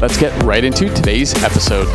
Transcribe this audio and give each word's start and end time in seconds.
Let's 0.00 0.16
get 0.16 0.42
right 0.44 0.64
into 0.64 0.88
today's 0.94 1.34
episode. 1.44 1.86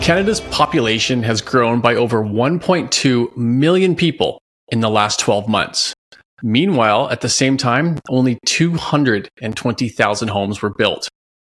Canada's 0.00 0.40
population 0.52 1.24
has 1.24 1.42
grown 1.42 1.80
by 1.80 1.96
over 1.96 2.22
1.2 2.22 3.36
million 3.36 3.96
people 3.96 4.40
in 4.68 4.78
the 4.78 4.88
last 4.88 5.18
12 5.18 5.48
months. 5.48 5.92
Meanwhile, 6.40 7.10
at 7.10 7.20
the 7.20 7.28
same 7.28 7.56
time, 7.56 7.98
only 8.08 8.38
220,000 8.46 10.28
homes 10.28 10.62
were 10.62 10.72
built. 10.72 11.08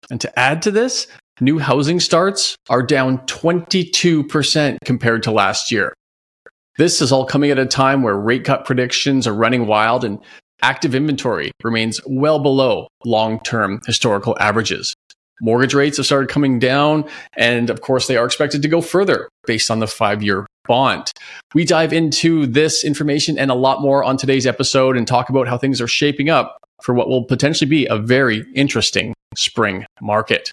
And 0.09 0.20
to 0.21 0.39
add 0.39 0.63
to 0.63 0.71
this, 0.71 1.05
new 1.39 1.59
housing 1.59 1.99
starts 1.99 2.55
are 2.67 2.81
down 2.81 3.20
22% 3.27 4.77
compared 4.84 5.21
to 5.21 5.31
last 5.31 5.71
year. 5.71 5.93
This 6.79 6.99
is 6.99 7.12
all 7.12 7.27
coming 7.27 7.51
at 7.51 7.59
a 7.59 7.65
time 7.67 8.01
where 8.01 8.17
rate 8.17 8.43
cut 8.43 8.65
predictions 8.65 9.27
are 9.27 9.35
running 9.35 9.67
wild 9.67 10.03
and 10.03 10.20
active 10.65 10.95
inventory 10.95 11.51
remains 11.63 12.01
well 12.07 12.39
below 12.39 12.87
long 13.05 13.39
term 13.41 13.79
historical 13.85 14.35
averages. 14.39 14.95
Mortgage 15.39 15.75
rates 15.75 15.97
have 15.97 16.07
started 16.07 16.27
coming 16.27 16.57
down, 16.57 17.07
and 17.37 17.69
of 17.69 17.81
course, 17.81 18.07
they 18.07 18.17
are 18.17 18.26
expected 18.26 18.63
to 18.63 18.67
go 18.67 18.81
further 18.81 19.29
based 19.45 19.70
on 19.70 19.79
the 19.79 19.85
five 19.85 20.23
year 20.23 20.48
bond. 20.67 21.12
We 21.53 21.65
dive 21.65 21.93
into 21.93 22.48
this 22.48 22.84
information 22.84 23.37
and 23.37 23.51
a 23.51 23.55
lot 23.55 23.81
more 23.81 24.03
on 24.03 24.17
today's 24.17 24.48
episode 24.48 24.98
and 24.98 25.07
talk 25.07 25.29
about 25.29 25.48
how 25.48 25.57
things 25.57 25.79
are 25.79 25.87
shaping 25.87 26.29
up 26.29 26.57
for 26.81 26.95
what 26.95 27.09
will 27.09 27.25
potentially 27.25 27.70
be 27.70 27.85
a 27.85 27.97
very 27.97 28.43
interesting 28.55 29.13
spring 29.35 29.85
market. 30.01 30.51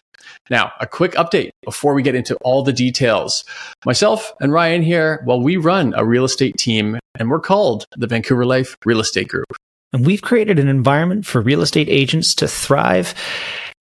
Now, 0.50 0.72
a 0.78 0.86
quick 0.86 1.12
update 1.12 1.50
before 1.64 1.94
we 1.94 2.02
get 2.02 2.14
into 2.14 2.36
all 2.42 2.62
the 2.62 2.72
details. 2.72 3.44
Myself 3.86 4.32
and 4.40 4.52
Ryan 4.52 4.82
here, 4.82 5.24
well, 5.26 5.40
we 5.40 5.56
run 5.56 5.94
a 5.96 6.04
real 6.04 6.24
estate 6.24 6.58
team 6.58 6.98
and 7.18 7.30
we're 7.30 7.40
called 7.40 7.86
the 7.96 8.06
Vancouver 8.06 8.44
Life 8.44 8.76
Real 8.84 9.00
Estate 9.00 9.28
Group. 9.28 9.46
And 9.92 10.06
we've 10.06 10.22
created 10.22 10.58
an 10.58 10.68
environment 10.68 11.26
for 11.26 11.40
real 11.40 11.62
estate 11.62 11.88
agents 11.88 12.34
to 12.36 12.48
thrive. 12.48 13.14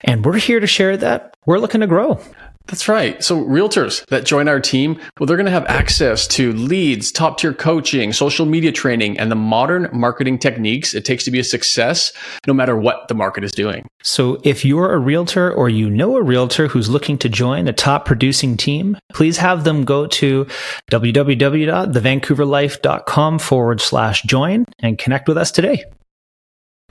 And 0.01 0.25
we're 0.25 0.37
here 0.37 0.59
to 0.59 0.67
share 0.67 0.97
that 0.97 1.35
we're 1.45 1.59
looking 1.59 1.81
to 1.81 1.87
grow. 1.87 2.19
That's 2.67 2.87
right. 2.87 3.21
So 3.23 3.43
realtors 3.43 4.05
that 4.07 4.23
join 4.23 4.47
our 4.47 4.59
team, 4.59 4.99
well, 5.19 5.27
they're 5.27 5.35
going 5.35 5.45
to 5.45 5.51
have 5.51 5.65
access 5.65 6.25
to 6.27 6.53
leads, 6.53 7.11
top 7.11 7.37
tier 7.37 7.53
coaching, 7.53 8.13
social 8.13 8.45
media 8.45 8.71
training, 8.71 9.19
and 9.19 9.31
the 9.31 9.35
modern 9.35 9.89
marketing 9.91 10.39
techniques 10.39 10.93
it 10.93 11.03
takes 11.03 11.25
to 11.25 11.31
be 11.31 11.39
a 11.39 11.43
success 11.43 12.13
no 12.47 12.53
matter 12.53 12.77
what 12.77 13.07
the 13.07 13.13
market 13.13 13.43
is 13.43 13.51
doing. 13.51 13.87
So 14.03 14.39
if 14.43 14.63
you're 14.63 14.93
a 14.93 14.99
realtor 14.99 15.51
or 15.51 15.69
you 15.69 15.89
know 15.89 16.15
a 16.15 16.23
realtor 16.23 16.67
who's 16.67 16.89
looking 16.89 17.17
to 17.19 17.29
join 17.29 17.67
a 17.67 17.73
top 17.73 18.05
producing 18.05 18.57
team, 18.57 18.97
please 19.11 19.37
have 19.37 19.63
them 19.63 19.83
go 19.83 20.07
to 20.07 20.47
www.thevancouverlife.com 20.91 23.39
forward 23.39 23.81
slash 23.81 24.23
join 24.23 24.65
and 24.79 24.97
connect 24.97 25.27
with 25.27 25.37
us 25.37 25.51
today. 25.51 25.83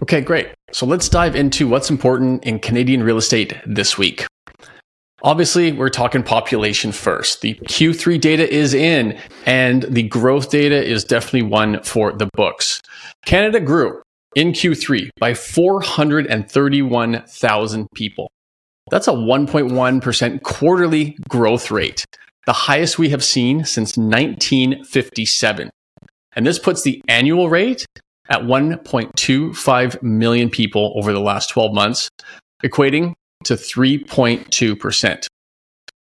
Okay, 0.02 0.22
great. 0.22 0.48
So 0.72 0.86
let's 0.86 1.10
dive 1.10 1.36
into 1.36 1.68
what's 1.68 1.90
important 1.90 2.42
in 2.44 2.58
Canadian 2.58 3.02
real 3.02 3.18
estate 3.18 3.54
this 3.66 3.98
week. 3.98 4.24
Obviously, 5.22 5.72
we're 5.72 5.90
talking 5.90 6.22
population 6.22 6.92
first. 6.92 7.42
The 7.42 7.52
Q3 7.54 8.18
data 8.18 8.50
is 8.50 8.72
in, 8.72 9.18
and 9.44 9.82
the 9.82 10.04
growth 10.04 10.50
data 10.50 10.82
is 10.82 11.04
definitely 11.04 11.42
one 11.42 11.82
for 11.82 12.12
the 12.12 12.30
books. 12.32 12.80
Canada 13.26 13.60
grew 13.60 14.00
in 14.34 14.52
Q3 14.52 15.10
by 15.18 15.34
431,000 15.34 17.86
people. 17.94 18.30
That's 18.90 19.08
a 19.08 19.12
1.1% 19.12 20.42
quarterly 20.42 21.18
growth 21.28 21.70
rate, 21.70 22.06
the 22.46 22.54
highest 22.54 22.98
we 22.98 23.10
have 23.10 23.22
seen 23.22 23.66
since 23.66 23.98
1957. 23.98 25.68
And 26.32 26.46
this 26.46 26.58
puts 26.58 26.80
the 26.82 27.02
annual 27.08 27.50
rate 27.50 27.84
at 28.30 28.42
1.25 28.42 30.02
million 30.02 30.48
people 30.48 30.92
over 30.96 31.12
the 31.12 31.20
last 31.20 31.50
12 31.50 31.74
months, 31.74 32.08
equating 32.62 33.14
to 33.44 33.54
3.2%. 33.54 35.26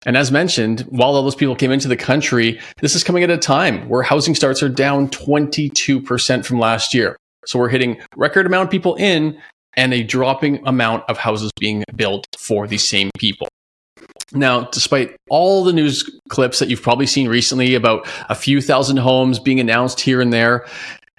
And 0.06 0.16
as 0.16 0.32
mentioned, 0.32 0.82
while 0.90 1.16
all 1.16 1.24
those 1.24 1.36
people 1.36 1.56
came 1.56 1.72
into 1.72 1.88
the 1.90 1.98
country, 1.98 2.60
this 2.80 2.96
is 2.96 3.04
coming 3.04 3.24
at 3.24 3.30
a 3.30 3.38
time 3.38 3.90
where 3.90 4.02
housing 4.02 4.36
starts 4.36 4.64
are 4.64 4.70
down 4.70 5.10
22% 5.10 6.46
from 6.46 6.60
last 6.60 6.94
year. 6.94 7.18
So 7.46 7.60
we're 7.60 7.70
hitting 7.70 8.00
record 8.16 8.46
amount 8.46 8.68
of 8.68 8.72
people 8.72 8.96
in 8.96 9.38
and 9.76 9.94
a 9.94 10.04
dropping 10.04 10.66
amount 10.68 11.04
of 11.10 11.18
houses 11.18 11.52
being 11.60 11.84
built 11.96 12.28
for 12.38 12.68
the 12.68 12.78
same 12.78 13.12
people. 13.18 13.48
Now, 14.32 14.66
despite 14.66 15.16
all 15.30 15.64
the 15.64 15.74
news 15.74 16.04
clips 16.30 16.60
that 16.60 16.70
you've 16.70 16.84
probably 16.84 17.08
seen 17.08 17.28
recently 17.28 17.74
about 17.74 18.08
a 18.30 18.36
few 18.36 18.62
thousand 18.62 18.98
homes 18.98 19.40
being 19.40 19.60
announced 19.60 20.00
here 20.00 20.22
and 20.22 20.32
there, 20.32 20.66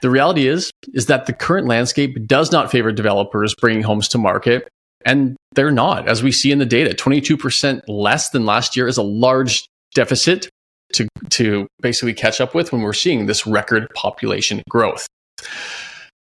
the 0.02 0.10
reality 0.10 0.46
is 0.46 0.70
is 0.94 1.06
that 1.06 1.26
the 1.26 1.32
current 1.32 1.66
landscape 1.66 2.26
does 2.26 2.52
not 2.52 2.70
favor 2.70 2.92
developers 2.92 3.54
bringing 3.54 3.82
homes 3.82 4.08
to 4.08 4.18
market 4.18 4.68
and 5.04 5.36
they're 5.54 5.70
not, 5.70 6.08
as 6.08 6.22
we 6.22 6.32
see 6.32 6.52
in 6.52 6.58
the 6.58 6.66
data. 6.66 6.94
22% 6.94 7.82
less 7.88 8.30
than 8.30 8.44
last 8.44 8.76
year 8.76 8.86
is 8.86 8.98
a 8.98 9.02
large 9.02 9.66
deficit 9.94 10.48
to, 10.92 11.08
to 11.30 11.66
basically 11.80 12.14
catch 12.14 12.40
up 12.40 12.54
with 12.54 12.72
when 12.72 12.82
we're 12.82 12.92
seeing 12.92 13.26
this 13.26 13.46
record 13.46 13.88
population 13.94 14.62
growth. 14.68 15.06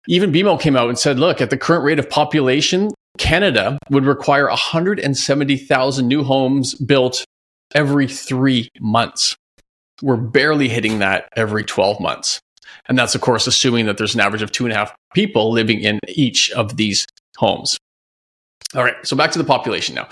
Even 0.06 0.32
BMO 0.32 0.60
came 0.60 0.76
out 0.76 0.88
and 0.88 0.98
said, 0.98 1.18
look, 1.18 1.40
at 1.40 1.50
the 1.50 1.56
current 1.56 1.84
rate 1.84 1.98
of 1.98 2.08
population, 2.08 2.90
Canada 3.18 3.78
would 3.90 4.06
require 4.06 4.48
170,000 4.48 6.08
new 6.08 6.22
homes 6.22 6.74
built 6.74 7.24
every 7.74 8.06
three 8.06 8.68
months. 8.80 9.36
We're 10.00 10.16
barely 10.16 10.68
hitting 10.68 11.00
that 11.00 11.28
every 11.36 11.64
12 11.64 12.00
months. 12.00 12.40
And 12.88 12.98
that's, 12.98 13.14
of 13.14 13.20
course, 13.20 13.46
assuming 13.46 13.86
that 13.86 13.98
there's 13.98 14.14
an 14.14 14.20
average 14.20 14.42
of 14.42 14.52
two 14.52 14.64
and 14.64 14.72
a 14.72 14.76
half 14.76 14.94
people 15.14 15.50
living 15.50 15.80
in 15.80 15.98
each 16.08 16.50
of 16.52 16.76
these 16.76 17.06
homes. 17.36 17.78
All 18.74 18.84
right, 18.84 18.96
so 19.04 19.16
back 19.16 19.30
to 19.32 19.38
the 19.38 19.44
population 19.44 19.94
now. 19.94 20.08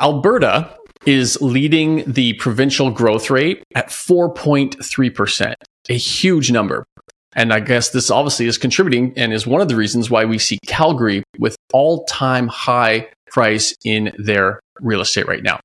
Alberta 0.00 0.76
is 1.06 1.40
leading 1.40 2.10
the 2.10 2.34
provincial 2.34 2.90
growth 2.90 3.30
rate 3.30 3.62
at 3.74 3.88
4.3%, 3.88 5.54
a 5.88 5.94
huge 5.94 6.50
number. 6.50 6.84
And 7.34 7.52
I 7.52 7.60
guess 7.60 7.90
this 7.90 8.10
obviously 8.10 8.46
is 8.46 8.58
contributing 8.58 9.12
and 9.16 9.32
is 9.32 9.46
one 9.46 9.60
of 9.60 9.68
the 9.68 9.76
reasons 9.76 10.10
why 10.10 10.24
we 10.24 10.38
see 10.38 10.58
Calgary 10.66 11.22
with 11.38 11.56
all 11.72 12.04
time 12.04 12.48
high 12.48 13.08
price 13.28 13.74
in 13.84 14.12
their 14.18 14.60
real 14.80 15.00
estate 15.00 15.28
right 15.28 15.42
now. 15.42 15.60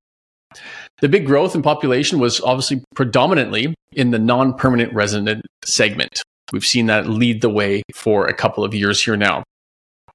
The 1.00 1.08
big 1.08 1.26
growth 1.26 1.54
in 1.54 1.62
population 1.62 2.18
was 2.18 2.40
obviously 2.40 2.82
predominantly 2.94 3.74
in 3.92 4.12
the 4.12 4.18
non 4.18 4.54
permanent 4.54 4.94
resident 4.94 5.44
segment. 5.64 6.22
We've 6.52 6.64
seen 6.64 6.86
that 6.86 7.08
lead 7.08 7.42
the 7.42 7.50
way 7.50 7.82
for 7.94 8.26
a 8.26 8.34
couple 8.34 8.64
of 8.64 8.74
years 8.74 9.00
here 9.02 9.16
now. 9.16 9.44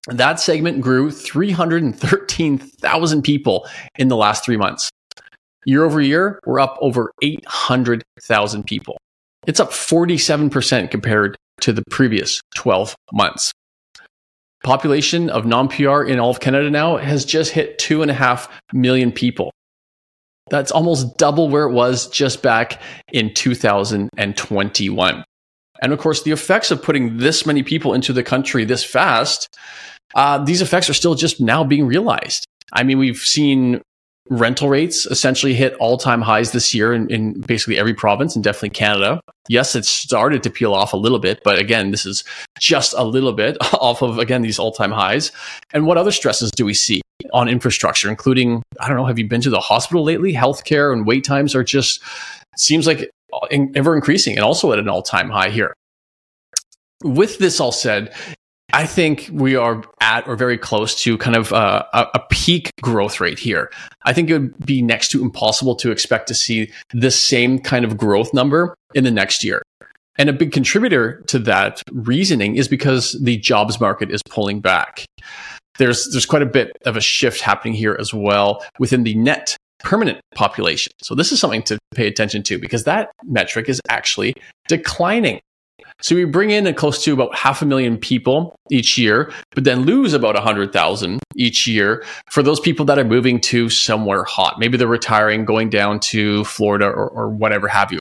That 0.08 0.40
segment 0.40 0.82
grew 0.82 1.12
313,000 1.12 3.22
people 3.22 3.68
in 4.00 4.08
the 4.08 4.16
last 4.16 4.44
three 4.44 4.58
months. 4.58 4.90
Year 5.66 5.84
over 5.84 6.02
year, 6.02 6.40
we're 6.46 6.60
up 6.60 6.76
over 6.82 7.12
800,000 7.22 8.64
people. 8.64 8.98
It's 9.46 9.60
up 9.60 9.70
47% 9.70 10.90
compared 10.90 11.38
to 11.62 11.72
the 11.72 11.84
previous 11.92 12.42
12 12.56 12.96
months. 13.14 13.52
Population 14.64 15.30
of 15.30 15.46
non 15.46 15.68
PR 15.68 16.02
in 16.04 16.20
all 16.20 16.32
of 16.32 16.40
Canada 16.40 16.72
now 16.72 16.98
has 16.98 17.26
just 17.26 17.52
hit 17.52 17.78
two 17.78 18.02
and 18.02 18.10
a 18.10 18.16
half 18.16 18.50
million 18.74 19.12
people. 19.12 19.52
That's 20.52 20.72
almost 20.72 21.18
double 21.18 21.50
where 21.50 21.64
it 21.64 21.72
was 21.72 22.08
just 22.10 22.44
back 22.44 22.82
in 23.14 23.34
2021. 23.34 25.24
And 25.82 25.94
of 25.94 25.98
course, 26.00 26.24
the 26.24 26.32
effects 26.32 26.70
of 26.72 26.84
putting 26.84 27.18
this 27.18 27.46
many 27.46 27.64
people 27.64 27.94
into 27.94 28.12
the 28.12 28.22
country 28.22 28.66
this 28.66 28.84
fast, 28.84 29.48
uh, 30.14 30.44
these 30.44 30.62
effects 30.62 30.90
are 30.90 30.94
still 30.94 31.16
just 31.16 31.40
now 31.40 31.64
being 31.64 31.88
realized. 31.88 32.46
I 32.74 32.84
mean, 32.84 33.00
we've 33.00 33.18
seen 33.18 33.82
rental 34.30 34.68
rates 34.70 35.06
essentially 35.06 35.54
hit 35.54 35.74
all 35.76 35.98
time 35.98 36.22
highs 36.22 36.52
this 36.52 36.74
year 36.76 36.94
in, 36.94 37.10
in, 37.10 37.42
basically 37.42 37.80
every 37.80 37.94
province 37.94 38.36
and 38.36 38.44
definitely 38.44 38.70
Canada. 38.72 39.22
Yes, 39.48 39.74
it 39.74 39.86
started 39.86 40.44
to 40.44 40.50
peel 40.50 40.74
off 40.74 40.92
a 40.92 40.98
little 40.98 41.20
bit, 41.20 41.40
but 41.44 41.60
again, 41.60 41.92
this 41.92 42.06
is 42.06 42.26
just 42.60 42.94
a 42.98 43.06
little 43.06 43.34
bit 43.34 43.58
off 43.74 44.02
of, 44.02 44.20
again, 44.20 44.42
these 44.42 44.60
all 44.60 44.74
time 44.74 44.92
highs. 44.92 45.32
And 45.74 45.88
what 45.88 45.98
other 45.98 46.12
stresses 46.12 46.52
do 46.52 46.66
we 46.66 46.74
see 46.74 47.02
on 47.34 47.48
infrastructure, 47.48 48.10
including, 48.10 48.64
I 48.80 48.88
don't 48.88 48.98
know, 48.98 49.06
have 49.06 49.20
you 49.20 49.28
been 49.28 49.42
to 49.42 49.50
the 49.50 49.60
hospital 49.60 50.04
lately? 50.04 50.34
Healthcare 50.34 50.94
and 50.94 51.06
wait 51.06 51.24
times 51.24 51.56
are 51.56 51.64
just, 51.64 52.02
seems 52.58 52.88
like 52.88 53.10
ever 53.76 53.96
increasing 53.96 54.36
and 54.36 54.44
also 54.44 54.72
at 54.72 54.80
an 54.80 54.90
all 54.90 55.02
time 55.02 55.30
high 55.30 55.50
here. 55.50 55.74
With 57.04 57.40
this 57.40 57.60
all 57.60 57.72
said, 57.72 58.14
I 58.74 58.86
think 58.86 59.30
we 59.32 59.56
are 59.56 59.84
at 60.00 60.28
or 60.28 60.36
very 60.36 60.58
close 60.58 60.96
to 61.04 61.18
kind 61.18 61.36
of 61.36 61.52
uh, 61.52 61.84
a, 61.94 62.20
peak 62.30 62.72
growth 62.82 63.20
rate 63.20 63.40
here. 63.40 63.70
I 64.06 64.14
think 64.14 64.30
it 64.30 64.38
would 64.38 64.66
be 64.66 64.82
next 64.82 65.10
to 65.10 65.22
impossible 65.22 65.76
to 65.78 65.92
expect 65.92 66.28
to 66.30 66.36
see 66.36 66.72
the 66.94 67.12
same 67.12 67.60
kind 67.60 67.84
of 67.84 67.98
growth 67.98 68.34
number 68.34 68.76
in 68.94 69.04
the 69.04 69.12
next 69.12 69.44
year. 69.44 69.62
And 70.18 70.30
a 70.30 70.34
big 70.34 70.52
contributor 70.52 71.22
to 71.28 71.40
that 71.40 71.82
reasoning 71.92 72.56
is 72.56 72.68
because 72.68 73.14
the 73.22 73.38
jobs 73.38 73.80
market 73.80 74.12
is 74.12 74.22
pulling 74.30 74.60
back. 74.60 75.06
There's, 75.78 76.10
there's 76.12 76.26
quite 76.26 76.42
a 76.42 76.48
bit 76.48 76.72
of 76.86 76.98
a 76.98 77.02
shift 77.02 77.42
happening 77.42 77.74
here 77.74 77.96
as 78.00 78.14
well 78.14 78.64
within 78.78 79.04
the 79.04 79.16
net 79.16 79.56
permanent 79.80 80.20
population. 80.36 80.92
So 81.02 81.16
this 81.16 81.32
is 81.32 81.40
something 81.40 81.64
to 81.64 81.80
pay 81.96 82.08
attention 82.08 82.44
to 82.44 82.60
because 82.60 82.84
that 82.84 83.12
metric 83.24 83.70
is 83.70 83.82
actually 83.90 84.36
declining. 84.68 85.40
So 86.02 86.16
we 86.16 86.26
bring 86.26 86.50
in 86.50 86.66
a 86.66 86.74
close 86.74 87.04
to 87.04 87.14
about 87.14 87.36
half 87.36 87.62
a 87.62 87.66
million 87.66 87.98
people 87.98 88.56
each 88.72 88.98
year, 88.98 89.32
but 89.52 89.64
then 89.64 89.82
lose 89.82 90.14
about 90.14 90.36
100,000 90.36 91.20
each 91.36 91.68
year 91.68 92.04
for 92.30 92.42
those 92.42 92.60
people 92.60 92.86
that 92.86 92.98
are 92.98 93.04
moving 93.04 93.40
to 93.42 93.70
somewhere 93.70 94.24
hot. 94.24 94.60
Maybe 94.60 94.78
they're 94.78 94.88
retiring, 94.88 95.46
going 95.46 95.70
down 95.70 96.00
to 96.02 96.44
Florida 96.46 96.86
or, 96.86 97.08
or 97.08 97.30
whatever 97.30 97.68
have 97.68 97.92
you. 97.92 98.00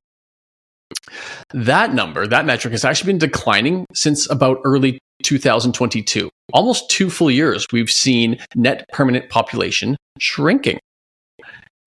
That 1.52 1.94
number, 1.94 2.26
that 2.26 2.46
metric 2.46 2.72
has 2.72 2.84
actually 2.84 3.12
been 3.12 3.18
declining 3.18 3.86
since 3.94 4.30
about 4.30 4.60
early 4.64 4.98
2022. 5.22 6.30
Almost 6.52 6.90
two 6.90 7.10
full 7.10 7.30
years, 7.30 7.66
we've 7.72 7.90
seen 7.90 8.38
net 8.54 8.86
permanent 8.92 9.30
population 9.30 9.96
shrinking. 10.18 10.78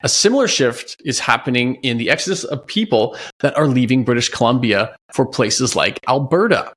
A 0.03 0.09
similar 0.09 0.49
shift 0.49 1.01
is 1.05 1.19
happening 1.19 1.75
in 1.75 1.97
the 1.97 2.09
exodus 2.09 2.43
of 2.43 2.65
people 2.67 3.17
that 3.39 3.57
are 3.57 3.67
leaving 3.67 4.03
British 4.03 4.29
Columbia 4.29 4.95
for 5.13 5.25
places 5.25 5.75
like 5.75 5.99
Alberta. 6.09 6.73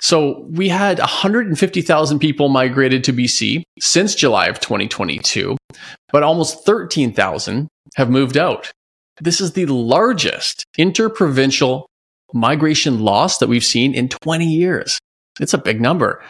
So 0.00 0.46
we 0.48 0.68
had 0.68 0.98
150,000 0.98 2.18
people 2.18 2.48
migrated 2.48 3.04
to 3.04 3.12
BC 3.12 3.64
since 3.80 4.14
July 4.14 4.46
of 4.46 4.60
2022, 4.60 5.58
but 6.10 6.22
almost 6.22 6.64
13,000 6.64 7.68
have 7.96 8.08
moved 8.08 8.38
out. 8.38 8.70
This 9.20 9.40
is 9.40 9.52
the 9.52 9.66
largest 9.66 10.64
interprovincial 10.76 11.86
migration 12.32 13.00
loss 13.00 13.38
that 13.38 13.48
we've 13.48 13.64
seen 13.64 13.94
in 13.94 14.08
20 14.08 14.46
years. 14.46 14.98
It's 15.40 15.54
a 15.54 15.58
big 15.58 15.80
number. 15.80 16.22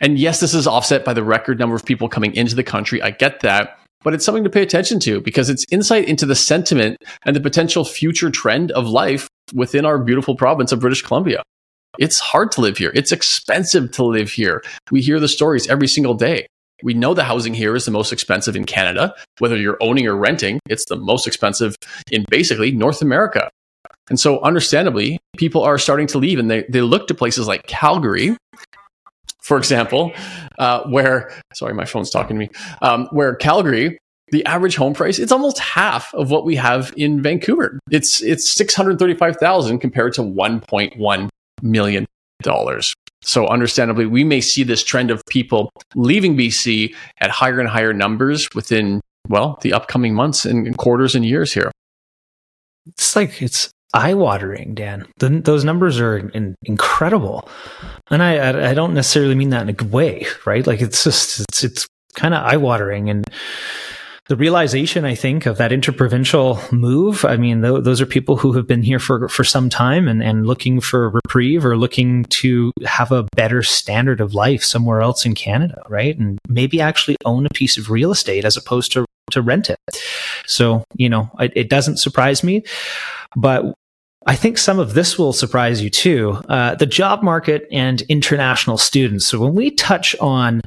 And 0.00 0.18
yes, 0.18 0.40
this 0.40 0.54
is 0.54 0.66
offset 0.66 1.04
by 1.04 1.14
the 1.14 1.22
record 1.22 1.58
number 1.58 1.76
of 1.76 1.84
people 1.84 2.08
coming 2.08 2.34
into 2.34 2.54
the 2.54 2.64
country. 2.64 3.00
I 3.00 3.10
get 3.10 3.40
that 3.40 3.78
but 4.04 4.14
it's 4.14 4.24
something 4.24 4.44
to 4.44 4.50
pay 4.50 4.62
attention 4.62 5.00
to 5.00 5.20
because 5.20 5.50
it's 5.50 5.64
insight 5.72 6.06
into 6.06 6.26
the 6.26 6.36
sentiment 6.36 7.02
and 7.24 7.34
the 7.34 7.40
potential 7.40 7.84
future 7.84 8.30
trend 8.30 8.70
of 8.72 8.86
life 8.86 9.28
within 9.52 9.84
our 9.84 9.98
beautiful 9.98 10.36
province 10.36 10.70
of 10.70 10.80
British 10.80 11.02
Columbia. 11.02 11.42
It's 11.98 12.20
hard 12.20 12.52
to 12.52 12.60
live 12.60 12.76
here. 12.76 12.92
It's 12.94 13.12
expensive 13.12 13.90
to 13.92 14.04
live 14.04 14.30
here. 14.30 14.62
We 14.90 15.00
hear 15.00 15.18
the 15.18 15.28
stories 15.28 15.66
every 15.68 15.88
single 15.88 16.14
day. 16.14 16.46
We 16.82 16.94
know 16.94 17.14
the 17.14 17.24
housing 17.24 17.54
here 17.54 17.76
is 17.76 17.84
the 17.84 17.90
most 17.90 18.12
expensive 18.12 18.56
in 18.56 18.64
Canada. 18.64 19.14
Whether 19.38 19.56
you're 19.56 19.78
owning 19.80 20.06
or 20.06 20.16
renting, 20.16 20.60
it's 20.68 20.84
the 20.86 20.96
most 20.96 21.26
expensive 21.26 21.76
in 22.10 22.24
basically 22.28 22.72
North 22.72 23.00
America. 23.00 23.50
And 24.10 24.20
so, 24.20 24.40
understandably, 24.40 25.18
people 25.36 25.62
are 25.62 25.78
starting 25.78 26.06
to 26.08 26.18
leave 26.18 26.38
and 26.38 26.50
they, 26.50 26.64
they 26.68 26.82
look 26.82 27.08
to 27.08 27.14
places 27.14 27.48
like 27.48 27.66
Calgary, 27.66 28.36
for 29.40 29.56
example, 29.56 30.12
uh, 30.58 30.82
where, 30.84 31.32
sorry, 31.54 31.74
my 31.74 31.84
phone's 31.84 32.10
talking 32.10 32.36
to 32.36 32.40
me, 32.40 32.50
um, 32.82 33.08
where 33.12 33.34
Calgary, 33.34 33.98
the 34.30 34.44
average 34.46 34.76
home 34.76 34.94
price, 34.94 35.18
it's 35.18 35.32
almost 35.32 35.58
half 35.58 36.12
of 36.14 36.30
what 36.30 36.44
we 36.44 36.56
have 36.56 36.92
in 36.96 37.22
Vancouver. 37.22 37.78
It's, 37.90 38.22
it's 38.22 38.48
635,000 38.48 39.78
compared 39.78 40.14
to 40.14 40.22
1.1 40.22 41.28
million 41.62 42.06
dollars. 42.44 42.94
So 43.22 43.48
understandably, 43.48 44.06
we 44.06 44.22
may 44.22 44.40
see 44.40 44.62
this 44.62 44.84
trend 44.84 45.10
of 45.10 45.22
people 45.28 45.70
leaving 45.94 46.36
BC 46.36 46.94
at 47.20 47.30
higher 47.30 47.58
and 47.58 47.68
higher 47.68 47.92
numbers 47.92 48.48
within, 48.54 49.00
well, 49.28 49.58
the 49.62 49.72
upcoming 49.72 50.14
months 50.14 50.44
and 50.44 50.76
quarters 50.76 51.14
and 51.14 51.24
years 51.24 51.52
here. 51.52 51.72
It's 52.86 53.16
like, 53.16 53.40
it's 53.40 53.70
eye 53.94 54.12
watering, 54.12 54.74
Dan. 54.74 55.06
The, 55.18 55.30
those 55.30 55.64
numbers 55.64 55.98
are 56.00 56.18
in, 56.18 56.54
incredible, 56.64 57.48
and 58.10 58.22
I, 58.22 58.70
I, 58.70 58.74
don't 58.74 58.92
necessarily 58.92 59.34
mean 59.34 59.50
that 59.50 59.62
in 59.62 59.68
a 59.70 59.72
good 59.72 59.92
way, 59.92 60.26
right? 60.44 60.66
Like 60.66 60.82
it's 60.82 61.04
just 61.04 61.40
it's 61.40 61.64
it's 61.64 61.86
kind 62.14 62.34
of 62.34 62.44
eye 62.44 62.56
watering, 62.58 63.08
and 63.08 63.24
the 64.28 64.36
realization 64.36 65.04
I 65.04 65.14
think 65.14 65.44
of 65.44 65.58
that 65.58 65.72
interprovincial 65.72 66.58
move. 66.72 67.24
I 67.24 67.36
mean, 67.36 67.60
th- 67.60 67.84
those 67.84 68.00
are 68.00 68.06
people 68.06 68.36
who 68.36 68.54
have 68.54 68.66
been 68.66 68.82
here 68.82 68.98
for 68.98 69.28
for 69.28 69.44
some 69.44 69.68
time 69.68 70.08
and 70.08 70.22
and 70.22 70.46
looking 70.46 70.80
for 70.80 71.10
reprieve 71.10 71.64
or 71.64 71.76
looking 71.76 72.24
to 72.24 72.72
have 72.86 73.12
a 73.12 73.24
better 73.36 73.62
standard 73.62 74.20
of 74.20 74.34
life 74.34 74.64
somewhere 74.64 75.02
else 75.02 75.26
in 75.26 75.34
Canada, 75.34 75.82
right? 75.88 76.18
And 76.18 76.38
maybe 76.48 76.80
actually 76.80 77.16
own 77.24 77.44
a 77.44 77.50
piece 77.50 77.76
of 77.76 77.90
real 77.90 78.10
estate 78.10 78.44
as 78.44 78.56
opposed 78.56 78.92
to 78.92 79.04
to 79.30 79.42
rent 79.42 79.68
it. 79.68 79.78
So, 80.46 80.84
you 80.94 81.08
know, 81.08 81.30
it, 81.38 81.52
it 81.54 81.68
doesn't 81.68 81.98
surprise 81.98 82.42
me. 82.42 82.64
But 83.36 83.74
I 84.26 84.36
think 84.36 84.56
some 84.56 84.78
of 84.78 84.94
this 84.94 85.18
will 85.18 85.34
surprise 85.34 85.82
you 85.82 85.90
too. 85.90 86.42
Uh, 86.48 86.74
the 86.76 86.86
job 86.86 87.22
market 87.22 87.66
and 87.70 88.00
international 88.02 88.78
students. 88.78 89.26
So 89.26 89.38
when 89.38 89.54
we 89.54 89.70
touch 89.70 90.16
on 90.18 90.62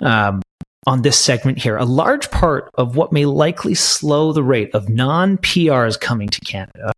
um, 0.00 0.42
on 0.86 1.02
this 1.02 1.18
segment 1.18 1.58
here, 1.58 1.76
a 1.76 1.84
large 1.84 2.30
part 2.30 2.70
of 2.74 2.96
what 2.96 3.12
may 3.12 3.26
likely 3.26 3.74
slow 3.74 4.32
the 4.32 4.42
rate 4.42 4.74
of 4.74 4.88
non 4.88 5.38
PRs 5.38 5.98
coming 6.00 6.28
to 6.28 6.40
Canada 6.40 6.92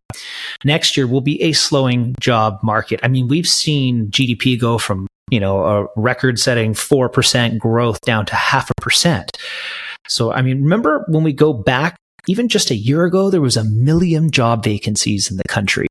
next 0.63 0.97
year 0.97 1.07
will 1.07 1.21
be 1.21 1.41
a 1.41 1.53
slowing 1.53 2.15
job 2.19 2.59
market. 2.63 2.99
I 3.03 3.07
mean, 3.07 3.27
we've 3.27 3.47
seen 3.47 4.09
GDP 4.09 4.59
go 4.59 4.77
from 4.77 5.07
you 5.29 5.39
know 5.39 5.63
a 5.63 5.87
record 5.95 6.39
setting 6.39 6.73
four 6.73 7.09
percent 7.09 7.59
growth 7.59 8.01
down 8.01 8.25
to 8.27 8.35
half 8.35 8.69
a 8.69 8.81
percent. 8.81 9.37
So, 10.07 10.31
I 10.31 10.41
mean, 10.41 10.63
remember 10.63 11.05
when 11.07 11.23
we 11.23 11.33
go 11.33 11.53
back 11.53 11.95
even 12.27 12.47
just 12.47 12.71
a 12.71 12.75
year 12.75 13.05
ago, 13.05 13.29
there 13.29 13.41
was 13.41 13.57
a 13.57 13.63
million 13.63 14.31
job 14.31 14.63
vacancies 14.63 15.29
in 15.29 15.37
the 15.37 15.43
country. 15.47 15.87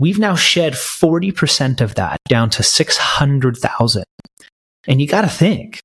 We've 0.00 0.18
now 0.18 0.34
shed 0.34 0.72
40% 0.72 1.80
of 1.80 1.94
that 1.94 2.18
down 2.28 2.50
to 2.50 2.62
600,000. 2.62 4.04
And 4.88 5.00
you 5.00 5.06
got 5.06 5.20
to 5.22 5.28
think, 5.28 5.80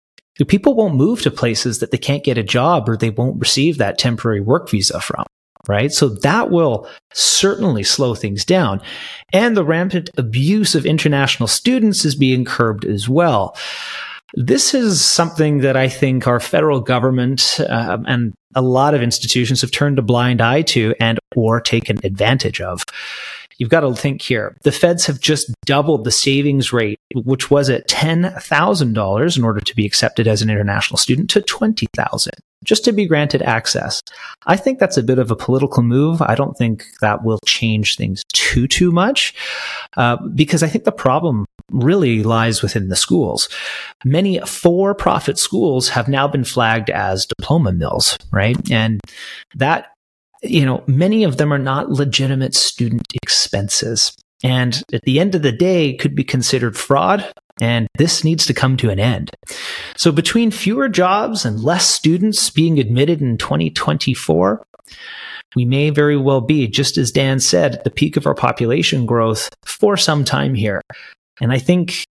people 0.45 0.73
won't 0.73 0.95
move 0.95 1.21
to 1.21 1.31
places 1.31 1.79
that 1.79 1.91
they 1.91 1.97
can't 1.97 2.23
get 2.23 2.37
a 2.37 2.43
job 2.43 2.87
or 2.87 2.95
they 2.95 3.09
won't 3.09 3.39
receive 3.39 3.77
that 3.77 3.97
temporary 3.97 4.41
work 4.41 4.69
visa 4.69 4.99
from, 4.99 5.25
right? 5.67 5.91
So 5.91 6.09
that 6.09 6.49
will 6.49 6.87
certainly 7.13 7.83
slow 7.83 8.15
things 8.15 8.45
down. 8.45 8.81
And 9.33 9.55
the 9.55 9.65
rampant 9.65 10.09
abuse 10.17 10.75
of 10.75 10.85
international 10.85 11.47
students 11.47 12.05
is 12.05 12.15
being 12.15 12.45
curbed 12.45 12.85
as 12.85 13.09
well. 13.09 13.55
This 14.35 14.73
is 14.73 15.03
something 15.03 15.59
that 15.59 15.75
I 15.75 15.89
think 15.89 16.27
our 16.27 16.39
federal 16.39 16.81
government 16.81 17.59
um, 17.67 18.05
and 18.07 18.33
a 18.55 18.61
lot 18.61 18.93
of 18.93 19.01
institutions 19.01 19.61
have 19.61 19.71
turned 19.71 19.99
a 19.99 20.03
blind 20.03 20.41
eye 20.41 20.61
to 20.63 20.93
and 20.99 21.19
or 21.35 21.59
taken 21.59 21.99
advantage 22.03 22.61
of. 22.61 22.83
You've 23.59 23.69
got 23.69 23.81
to 23.81 23.93
think 23.93 24.21
here. 24.21 24.57
The 24.63 24.71
feds 24.71 25.05
have 25.05 25.19
just 25.19 25.51
doubled 25.65 26.05
the 26.05 26.11
savings 26.11 26.73
rate, 26.73 26.99
which 27.13 27.51
was 27.51 27.69
at 27.69 27.87
$10,000 27.87 29.37
in 29.37 29.43
order 29.43 29.59
to 29.59 29.75
be 29.75 29.85
accepted 29.85 30.27
as 30.27 30.41
an 30.41 30.49
international 30.49 30.97
student 30.97 31.29
to 31.31 31.41
20,000 31.41 32.33
just 32.63 32.83
to 32.85 32.91
be 32.91 33.05
granted 33.05 33.41
access. 33.41 34.01
I 34.45 34.57
think 34.57 34.79
that's 34.79 34.97
a 34.97 35.03
bit 35.03 35.19
of 35.19 35.31
a 35.31 35.35
political 35.35 35.83
move. 35.83 36.21
I 36.21 36.35
don't 36.35 36.57
think 36.57 36.85
that 37.01 37.23
will 37.23 37.39
change 37.45 37.95
things 37.95 38.23
too, 38.33 38.67
too 38.67 38.91
much, 38.91 39.33
uh, 39.97 40.17
because 40.35 40.63
I 40.63 40.67
think 40.67 40.83
the 40.83 40.91
problem 40.91 41.45
really 41.71 42.23
lies 42.23 42.61
within 42.61 42.89
the 42.89 42.95
schools. 42.95 43.47
Many 44.03 44.39
for 44.41 44.93
profit 44.93 45.37
schools 45.37 45.89
have 45.89 46.07
now 46.07 46.27
been 46.27 46.43
flagged 46.43 46.89
as 46.89 47.25
diploma 47.25 47.71
mills, 47.71 48.17
right? 48.31 48.57
And 48.71 48.99
that, 49.55 49.93
you 50.41 50.65
know, 50.65 50.83
many 50.87 51.23
of 51.23 51.37
them 51.37 51.53
are 51.53 51.59
not 51.59 51.89
legitimate 51.89 52.55
student 52.55 53.07
expenses. 53.21 54.15
And 54.43 54.81
at 54.93 55.01
the 55.03 55.19
end 55.19 55.35
of 55.35 55.41
the 55.41 55.51
day, 55.51 55.95
could 55.95 56.15
be 56.15 56.23
considered 56.23 56.77
fraud 56.77 57.29
and 57.61 57.87
this 57.97 58.23
needs 58.23 58.45
to 58.45 58.53
come 58.53 58.77
to 58.77 58.89
an 58.89 58.99
end. 58.99 59.31
So 59.97 60.11
between 60.11 60.51
fewer 60.51 60.87
jobs 60.87 61.45
and 61.45 61.59
less 61.59 61.87
students 61.87 62.49
being 62.49 62.79
admitted 62.79 63.21
in 63.21 63.37
2024, 63.37 64.63
we 65.55 65.65
may 65.65 65.89
very 65.89 66.17
well 66.17 66.41
be, 66.41 66.67
just 66.67 66.97
as 66.97 67.11
Dan 67.11 67.39
said, 67.39 67.75
at 67.75 67.83
the 67.83 67.89
peak 67.89 68.17
of 68.17 68.25
our 68.25 68.35
population 68.35 69.05
growth 69.05 69.49
for 69.65 69.97
some 69.97 70.23
time 70.23 70.53
here. 70.53 70.81
And 71.41 71.51
I 71.51 71.59
think 71.59 72.05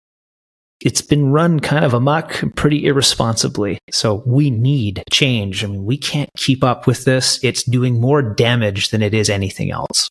it's 0.81 1.01
been 1.01 1.31
run 1.31 1.59
kind 1.59 1.83
of 1.83 1.93
amok 1.93 2.43
pretty 2.55 2.85
irresponsibly. 2.85 3.79
So 3.91 4.23
we 4.25 4.51
need 4.51 5.03
change. 5.11 5.63
I 5.63 5.67
mean, 5.67 5.85
we 5.85 5.97
can't 5.97 6.29
keep 6.37 6.63
up 6.63 6.85
with 6.87 7.05
this. 7.05 7.39
It's 7.43 7.63
doing 7.63 7.99
more 7.99 8.21
damage 8.21 8.89
than 8.89 9.01
it 9.01 9.13
is 9.13 9.29
anything 9.29 9.71
else. 9.71 10.09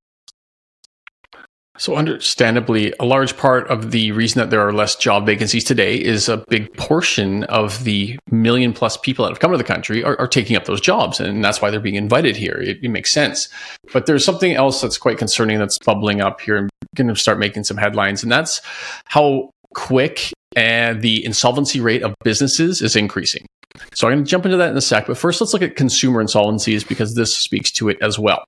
So, 1.78 1.94
understandably, 1.94 2.94
a 2.98 3.04
large 3.04 3.36
part 3.36 3.68
of 3.68 3.90
the 3.90 4.10
reason 4.12 4.38
that 4.40 4.48
there 4.48 4.66
are 4.66 4.72
less 4.72 4.96
job 4.96 5.26
vacancies 5.26 5.62
today 5.62 5.96
is 5.96 6.26
a 6.26 6.42
big 6.48 6.72
portion 6.74 7.44
of 7.44 7.84
the 7.84 8.18
million 8.30 8.72
plus 8.72 8.96
people 8.96 9.24
that 9.24 9.30
have 9.30 9.40
come 9.40 9.52
to 9.52 9.58
the 9.58 9.64
country 9.64 10.02
are, 10.02 10.18
are 10.18 10.26
taking 10.26 10.56
up 10.56 10.64
those 10.64 10.80
jobs. 10.80 11.20
And 11.20 11.44
that's 11.44 11.60
why 11.60 11.70
they're 11.70 11.78
being 11.78 11.96
invited 11.96 12.34
here. 12.34 12.54
It, 12.54 12.78
it, 12.82 12.88
makes 12.88 13.12
sense. 13.12 13.50
But 13.92 14.06
there's 14.06 14.24
something 14.24 14.54
else 14.54 14.80
that's 14.80 14.96
quite 14.96 15.18
concerning 15.18 15.58
that's 15.58 15.78
bubbling 15.78 16.22
up 16.22 16.40
here 16.40 16.56
and 16.56 16.70
going 16.94 17.08
to 17.08 17.16
start 17.16 17.38
making 17.38 17.64
some 17.64 17.76
headlines. 17.76 18.22
And 18.22 18.32
that's 18.32 18.62
how 19.04 19.50
quick 19.74 20.32
and 20.56 21.02
the 21.02 21.24
insolvency 21.24 21.80
rate 21.80 22.02
of 22.02 22.14
businesses 22.24 22.82
is 22.82 22.96
increasing. 22.96 23.46
So 23.94 24.08
I'm 24.08 24.14
going 24.14 24.24
to 24.24 24.30
jump 24.30 24.46
into 24.46 24.56
that 24.56 24.70
in 24.70 24.76
a 24.76 24.80
sec. 24.80 25.06
But 25.06 25.18
first, 25.18 25.40
let's 25.40 25.52
look 25.52 25.62
at 25.62 25.76
consumer 25.76 26.24
insolvencies 26.24 26.86
because 26.86 27.14
this 27.14 27.36
speaks 27.36 27.70
to 27.72 27.90
it 27.90 27.98
as 28.00 28.18
well. 28.18 28.44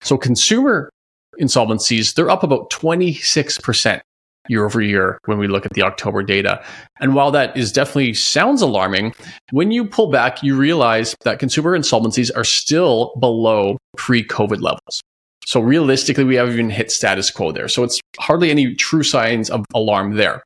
So 0.00 0.16
consumer 0.16 0.90
insolvencies, 1.38 2.14
they're 2.14 2.30
up 2.30 2.42
about 2.42 2.70
26% 2.70 4.00
year 4.48 4.64
over 4.64 4.80
year 4.80 5.18
when 5.26 5.38
we 5.38 5.46
look 5.46 5.66
at 5.66 5.74
the 5.74 5.82
October 5.82 6.22
data. 6.22 6.64
And 6.98 7.14
while 7.14 7.30
that 7.30 7.54
is 7.56 7.72
definitely 7.72 8.14
sounds 8.14 8.62
alarming, 8.62 9.14
when 9.50 9.70
you 9.70 9.84
pull 9.84 10.10
back, 10.10 10.42
you 10.42 10.56
realize 10.56 11.14
that 11.24 11.38
consumer 11.38 11.78
insolvencies 11.78 12.30
are 12.34 12.44
still 12.44 13.14
below 13.20 13.76
pre 13.96 14.24
COVID 14.24 14.62
levels. 14.62 15.02
So 15.44 15.60
realistically, 15.60 16.24
we 16.24 16.36
haven't 16.36 16.54
even 16.54 16.70
hit 16.70 16.90
status 16.90 17.30
quo 17.30 17.52
there. 17.52 17.68
So 17.68 17.84
it's 17.84 18.00
hardly 18.18 18.50
any 18.50 18.74
true 18.74 19.02
signs 19.02 19.50
of 19.50 19.64
alarm 19.74 20.16
there. 20.16 20.42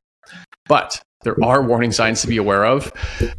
But 0.67 1.01
there 1.25 1.35
are 1.43 1.61
warning 1.61 1.91
signs 1.91 2.21
to 2.21 2.27
be 2.27 2.37
aware 2.37 2.65
of. 2.65 2.93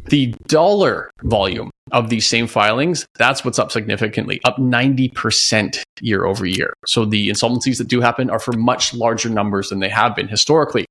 The 0.05 0.35
dollar 0.47 1.09
volume 1.23 1.71
of 1.91 2.09
these 2.09 2.27
same 2.27 2.45
filings, 2.45 3.05
that's 3.17 3.45
what's 3.45 3.59
up 3.59 3.71
significantly, 3.71 4.41
up 4.43 4.57
90% 4.57 5.81
year 6.01 6.25
over 6.25 6.45
year. 6.45 6.73
So 6.85 7.05
the 7.05 7.29
insolvencies 7.29 7.77
that 7.77 7.87
do 7.87 8.01
happen 8.01 8.29
are 8.29 8.39
for 8.39 8.53
much 8.53 8.93
larger 8.93 9.29
numbers 9.29 9.69
than 9.69 9.79
they 9.79 9.89
have 9.89 10.15
been 10.15 10.27
historically. 10.27 10.85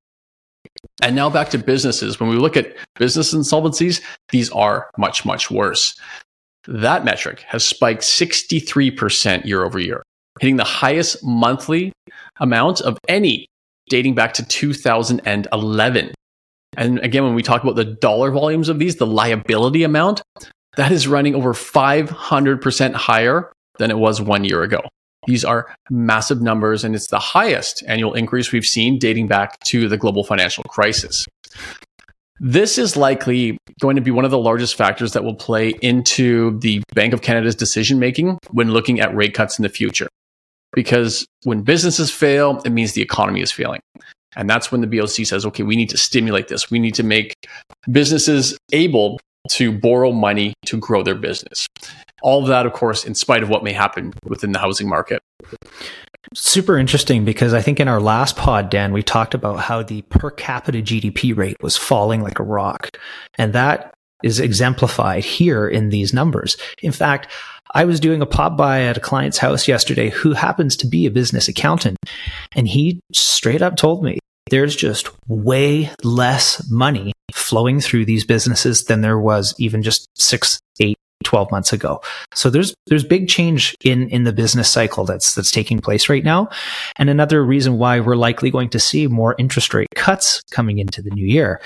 And 1.03 1.15
now 1.15 1.29
back 1.29 1.51
to 1.51 1.59
businesses. 1.59 2.19
When 2.19 2.31
we 2.31 2.37
look 2.37 2.57
at 2.57 2.75
business 2.99 3.35
insolvencies, 3.35 4.01
these 4.31 4.51
are 4.51 4.89
much, 4.97 5.25
much 5.25 5.51
worse. 5.51 5.99
That 6.67 7.05
metric 7.05 7.45
has 7.47 7.65
spiked 7.65 8.03
63% 8.03 9.45
year 9.45 9.65
over 9.65 9.79
year, 9.79 10.03
hitting 10.41 10.57
the 10.57 10.65
highest 10.65 11.23
monthly 11.23 11.93
amount 12.41 12.81
of 12.81 12.99
any 13.07 13.47
dating 13.89 14.15
back 14.15 14.35
to 14.35 14.45
2011. 14.45 16.15
And 16.77 16.99
again, 17.01 17.25
when 17.25 17.35
we 17.35 17.43
talk 17.43 17.63
about 17.63 17.77
the 17.77 17.85
dollar 17.85 18.31
volumes 18.31 18.69
of 18.69 18.79
these, 18.79 18.97
the 18.97 19.07
liability 19.07 19.83
amount, 19.83 20.23
that 20.77 20.93
is 20.93 21.09
running 21.09 21.35
over 21.35 21.53
500% 21.53 22.95
higher 22.95 23.53
than 23.79 23.91
it 23.91 23.99
was 23.99 24.21
one 24.21 24.45
year 24.45 24.63
ago. 24.63 24.81
These 25.27 25.45
are 25.45 25.75
massive 25.91 26.41
numbers, 26.41 26.85
and 26.85 26.95
it's 26.95 27.09
the 27.09 27.19
highest 27.19 27.83
annual 27.89 28.15
increase 28.15 28.53
we've 28.53 28.67
seen 28.67 28.99
dating 28.99 29.27
back 29.27 29.59
to 29.65 29.89
the 29.89 29.97
global 29.97 30.23
financial 30.23 30.63
crisis. 30.65 31.27
This 32.39 32.79
is 32.79 32.97
likely 32.97 33.59
going 33.81 33.97
to 33.97 34.03
be 34.03 34.11
one 34.11 34.25
of 34.25 34.31
the 34.31 34.39
largest 34.39 34.77
factors 34.77 35.15
that 35.15 35.25
will 35.25 35.35
play 35.35 35.71
into 35.81 36.59
the 36.61 36.83
Bank 36.95 37.15
of 37.15 37.23
Canada's 37.23 37.55
decision 37.55 37.99
making 37.99 38.39
when 38.51 38.71
looking 38.71 39.01
at 39.01 39.15
rate 39.17 39.35
cuts 39.35 39.59
in 39.59 39.63
the 39.63 39.69
future. 39.69 40.09
Because 40.77 41.27
when 41.43 41.63
businesses 41.63 42.13
fail, 42.13 42.63
it 42.65 42.71
means 42.71 42.93
the 42.93 43.03
economy 43.03 43.41
is 43.41 43.51
failing. 43.51 43.81
And 44.37 44.49
that's 44.49 44.71
when 44.71 44.83
the 44.83 44.87
BOC 44.87 45.27
says, 45.27 45.45
okay, 45.47 45.63
we 45.65 45.75
need 45.75 45.89
to 45.89 45.97
stimulate 45.97 46.49
this. 46.49 46.71
We 46.71 46.79
need 46.79 46.95
to 46.95 47.03
make 47.03 47.35
businesses 47.91 48.57
able 48.73 49.19
to 49.53 49.73
borrow 49.73 50.13
money 50.13 50.53
to 50.67 50.77
grow 50.77 51.03
their 51.03 51.15
business. 51.15 51.67
All 52.23 52.43
of 52.43 52.49
that, 52.49 52.67
of 52.67 52.73
course, 52.73 53.05
in 53.05 53.15
spite 53.15 53.43
of 53.43 53.49
what 53.49 53.65
may 53.65 53.73
happen 53.73 54.13
within 54.25 54.53
the 54.53 54.59
housing 54.59 54.89
market. 54.89 55.21
Super 56.35 56.77
interesting 56.77 57.25
because 57.25 57.55
I 57.55 57.63
think 57.63 57.81
in 57.81 57.89
our 57.89 58.01
last 58.01 58.37
pod, 58.37 58.69
Dan, 58.69 58.93
we 58.93 59.03
talked 59.03 59.33
about 59.33 59.61
how 59.61 59.83
the 59.83 60.03
per 60.03 60.31
capita 60.31 60.79
GDP 60.79 61.35
rate 61.35 61.57
was 61.63 61.77
falling 61.77 62.23
like 62.23 62.39
a 62.39 62.43
rock. 62.43 62.99
And 63.39 63.53
that 63.53 63.95
is 64.23 64.41
exemplified 64.41 65.25
here 65.25 65.69
in 65.69 65.91
these 65.91 66.13
numbers. 66.13 66.57
In 66.83 66.93
fact, 66.93 67.29
I 67.77 67.85
was 67.85 68.01
doing 68.01 68.23
a 68.23 68.27
pop 68.27 68.57
by 68.57 68.85
at 68.85 68.97
a 68.97 69.01
client's 69.01 69.37
house 69.37 69.69
yesterday 69.69 70.09
who 70.09 70.33
happens 70.33 70.79
to 70.79 70.87
be 70.87 71.05
a 71.05 71.11
business 71.11 71.47
accountant. 71.47 71.99
And 72.55 72.67
he 72.67 73.01
straight 73.13 73.61
up 73.61 73.77
told 73.77 74.03
me 74.03 74.19
there's 74.49 74.75
just 74.75 75.11
way 75.29 75.91
less 76.03 76.67
money 76.71 77.13
flowing 77.33 77.83
through 77.83 78.07
these 78.07 78.25
businesses 78.25 78.85
than 78.85 79.03
there 79.03 79.19
was 79.19 79.55
even 79.59 79.83
just 79.83 80.09
six, 80.15 80.59
eight, 80.81 80.97
12 81.25 81.51
months 81.51 81.71
ago. 81.71 82.01
So 82.33 82.49
there's 82.49 82.75
there's 82.87 83.05
big 83.05 83.29
change 83.29 83.77
in 83.85 84.09
in 84.09 84.25
the 84.25 84.33
business 84.33 84.71
cycle 84.71 85.05
that's 85.05 85.35
that's 85.35 85.51
taking 85.51 85.81
place 85.81 86.09
right 86.09 86.25
now. 86.25 86.49
And 86.97 87.11
another 87.11 87.45
reason 87.45 87.77
why 87.77 88.01
we're 88.01 88.17
likely 88.17 88.51
going 88.51 88.71
to 88.71 88.79
see 88.79 89.07
more 89.07 89.35
interest 89.39 89.75
rate 89.75 89.89
cuts 89.95 90.41
coming 90.51 90.79
into 90.79 91.03
the 91.03 91.11
new 91.11 91.27
year. 91.27 91.61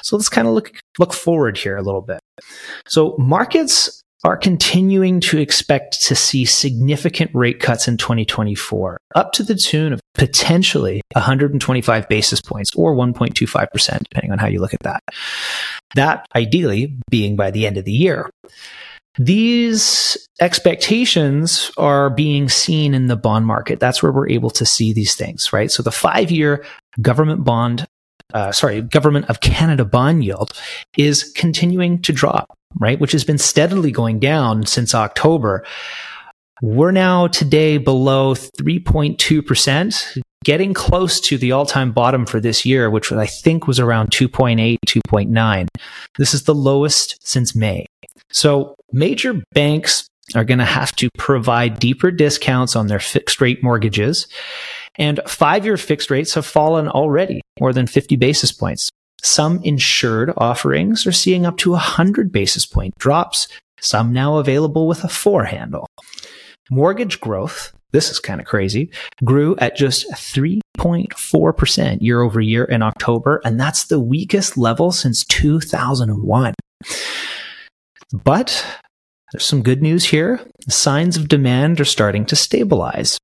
So 0.00 0.16
let's 0.16 0.30
kind 0.30 0.48
of 0.48 0.54
look 0.54 0.72
look 0.98 1.12
forward 1.12 1.58
here 1.58 1.76
a 1.76 1.82
little 1.82 2.00
bit. 2.00 2.20
So 2.86 3.14
markets 3.18 3.99
are 4.22 4.36
continuing 4.36 5.20
to 5.20 5.38
expect 5.38 6.02
to 6.02 6.14
see 6.14 6.44
significant 6.44 7.30
rate 7.34 7.60
cuts 7.60 7.88
in 7.88 7.96
2024, 7.96 8.98
up 9.14 9.32
to 9.32 9.42
the 9.42 9.54
tune 9.54 9.92
of 9.92 10.00
potentially 10.14 11.00
125 11.14 12.08
basis 12.08 12.40
points 12.40 12.74
or 12.74 12.94
1.25%, 12.94 13.98
depending 14.10 14.30
on 14.30 14.38
how 14.38 14.46
you 14.46 14.60
look 14.60 14.74
at 14.74 14.80
that. 14.80 15.02
That 15.94 16.26
ideally 16.36 16.94
being 17.08 17.36
by 17.36 17.50
the 17.50 17.66
end 17.66 17.78
of 17.78 17.84
the 17.84 17.92
year. 17.92 18.28
These 19.18 20.28
expectations 20.40 21.70
are 21.76 22.10
being 22.10 22.48
seen 22.48 22.94
in 22.94 23.08
the 23.08 23.16
bond 23.16 23.46
market. 23.46 23.80
That's 23.80 24.02
where 24.02 24.12
we're 24.12 24.28
able 24.28 24.50
to 24.50 24.64
see 24.64 24.92
these 24.92 25.14
things, 25.14 25.52
right? 25.52 25.70
So 25.70 25.82
the 25.82 25.90
five 25.90 26.30
year 26.30 26.64
government 27.00 27.44
bond 27.44 27.86
uh, 28.32 28.52
sorry, 28.52 28.80
government 28.80 29.28
of 29.28 29.40
Canada 29.40 29.84
bond 29.84 30.22
yield 30.22 30.52
is 30.96 31.32
continuing 31.32 32.00
to 32.02 32.12
drop 32.12 32.56
right? 32.78 33.00
Which 33.00 33.12
has 33.12 33.24
been 33.24 33.38
steadily 33.38 33.90
going 33.90 34.18
down 34.18 34.66
since 34.66 34.94
October. 34.94 35.64
We're 36.62 36.92
now 36.92 37.26
today 37.26 37.78
below 37.78 38.34
3.2%, 38.34 40.22
getting 40.44 40.74
close 40.74 41.20
to 41.20 41.38
the 41.38 41.52
all 41.52 41.66
time 41.66 41.92
bottom 41.92 42.26
for 42.26 42.40
this 42.40 42.66
year, 42.66 42.90
which 42.90 43.10
I 43.12 43.26
think 43.26 43.66
was 43.66 43.80
around 43.80 44.10
2.8, 44.10 44.76
2.9. 44.86 45.68
This 46.18 46.34
is 46.34 46.44
the 46.44 46.54
lowest 46.54 47.16
since 47.26 47.54
May. 47.54 47.86
So 48.30 48.74
major 48.92 49.42
banks 49.52 50.06
are 50.34 50.44
going 50.44 50.58
to 50.58 50.64
have 50.64 50.94
to 50.96 51.08
provide 51.18 51.80
deeper 51.80 52.10
discounts 52.10 52.76
on 52.76 52.86
their 52.86 53.00
fixed 53.00 53.40
rate 53.40 53.62
mortgages. 53.62 54.28
And 54.96 55.20
five 55.26 55.64
year 55.64 55.76
fixed 55.76 56.10
rates 56.10 56.34
have 56.34 56.46
fallen 56.46 56.88
already 56.88 57.40
more 57.58 57.72
than 57.72 57.86
50 57.86 58.16
basis 58.16 58.52
points. 58.52 58.90
Some 59.22 59.60
insured 59.62 60.32
offerings 60.36 61.06
are 61.06 61.12
seeing 61.12 61.46
up 61.46 61.56
to 61.58 61.70
100 61.72 62.32
basis 62.32 62.66
point 62.66 62.94
drops, 62.98 63.48
some 63.80 64.12
now 64.12 64.38
available 64.38 64.86
with 64.86 65.04
a 65.04 65.08
four 65.08 65.44
handle. 65.44 65.86
Mortgage 66.70 67.20
growth, 67.20 67.72
this 67.92 68.10
is 68.10 68.20
kind 68.20 68.40
of 68.40 68.46
crazy, 68.46 68.90
grew 69.24 69.56
at 69.56 69.76
just 69.76 70.10
3.4% 70.12 71.98
year 72.00 72.22
over 72.22 72.40
year 72.40 72.64
in 72.64 72.82
October, 72.82 73.40
and 73.44 73.58
that's 73.58 73.84
the 73.84 74.00
weakest 74.00 74.56
level 74.56 74.92
since 74.92 75.24
2001. 75.24 76.54
But 78.12 78.64
there's 79.32 79.44
some 79.44 79.62
good 79.62 79.82
news 79.82 80.04
here. 80.04 80.40
The 80.66 80.72
signs 80.72 81.16
of 81.16 81.28
demand 81.28 81.80
are 81.80 81.84
starting 81.84 82.24
to 82.26 82.36
stabilize. 82.36 83.18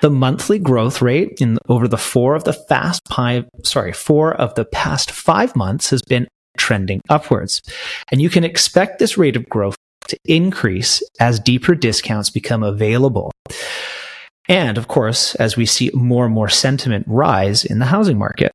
The 0.00 0.10
monthly 0.10 0.58
growth 0.58 1.02
rate 1.02 1.40
in 1.40 1.58
over 1.68 1.86
the 1.86 1.98
four 1.98 2.34
of 2.34 2.44
the 2.44 2.52
fast 2.52 3.02
five, 3.08 3.44
sorry, 3.64 3.92
four 3.92 4.34
of 4.34 4.54
the 4.54 4.64
past 4.64 5.10
five 5.10 5.54
months 5.54 5.90
has 5.90 6.02
been 6.02 6.28
trending 6.56 7.00
upwards. 7.08 7.62
And 8.10 8.20
you 8.20 8.30
can 8.30 8.44
expect 8.44 8.98
this 8.98 9.18
rate 9.18 9.36
of 9.36 9.48
growth 9.48 9.76
to 10.08 10.16
increase 10.24 11.02
as 11.20 11.38
deeper 11.38 11.74
discounts 11.74 12.30
become 12.30 12.62
available. 12.62 13.30
And 14.48 14.78
of 14.78 14.88
course, 14.88 15.34
as 15.36 15.56
we 15.56 15.66
see 15.66 15.90
more 15.94 16.24
and 16.24 16.34
more 16.34 16.48
sentiment 16.48 17.04
rise 17.08 17.64
in 17.64 17.78
the 17.78 17.86
housing 17.86 18.18
market. 18.18 18.52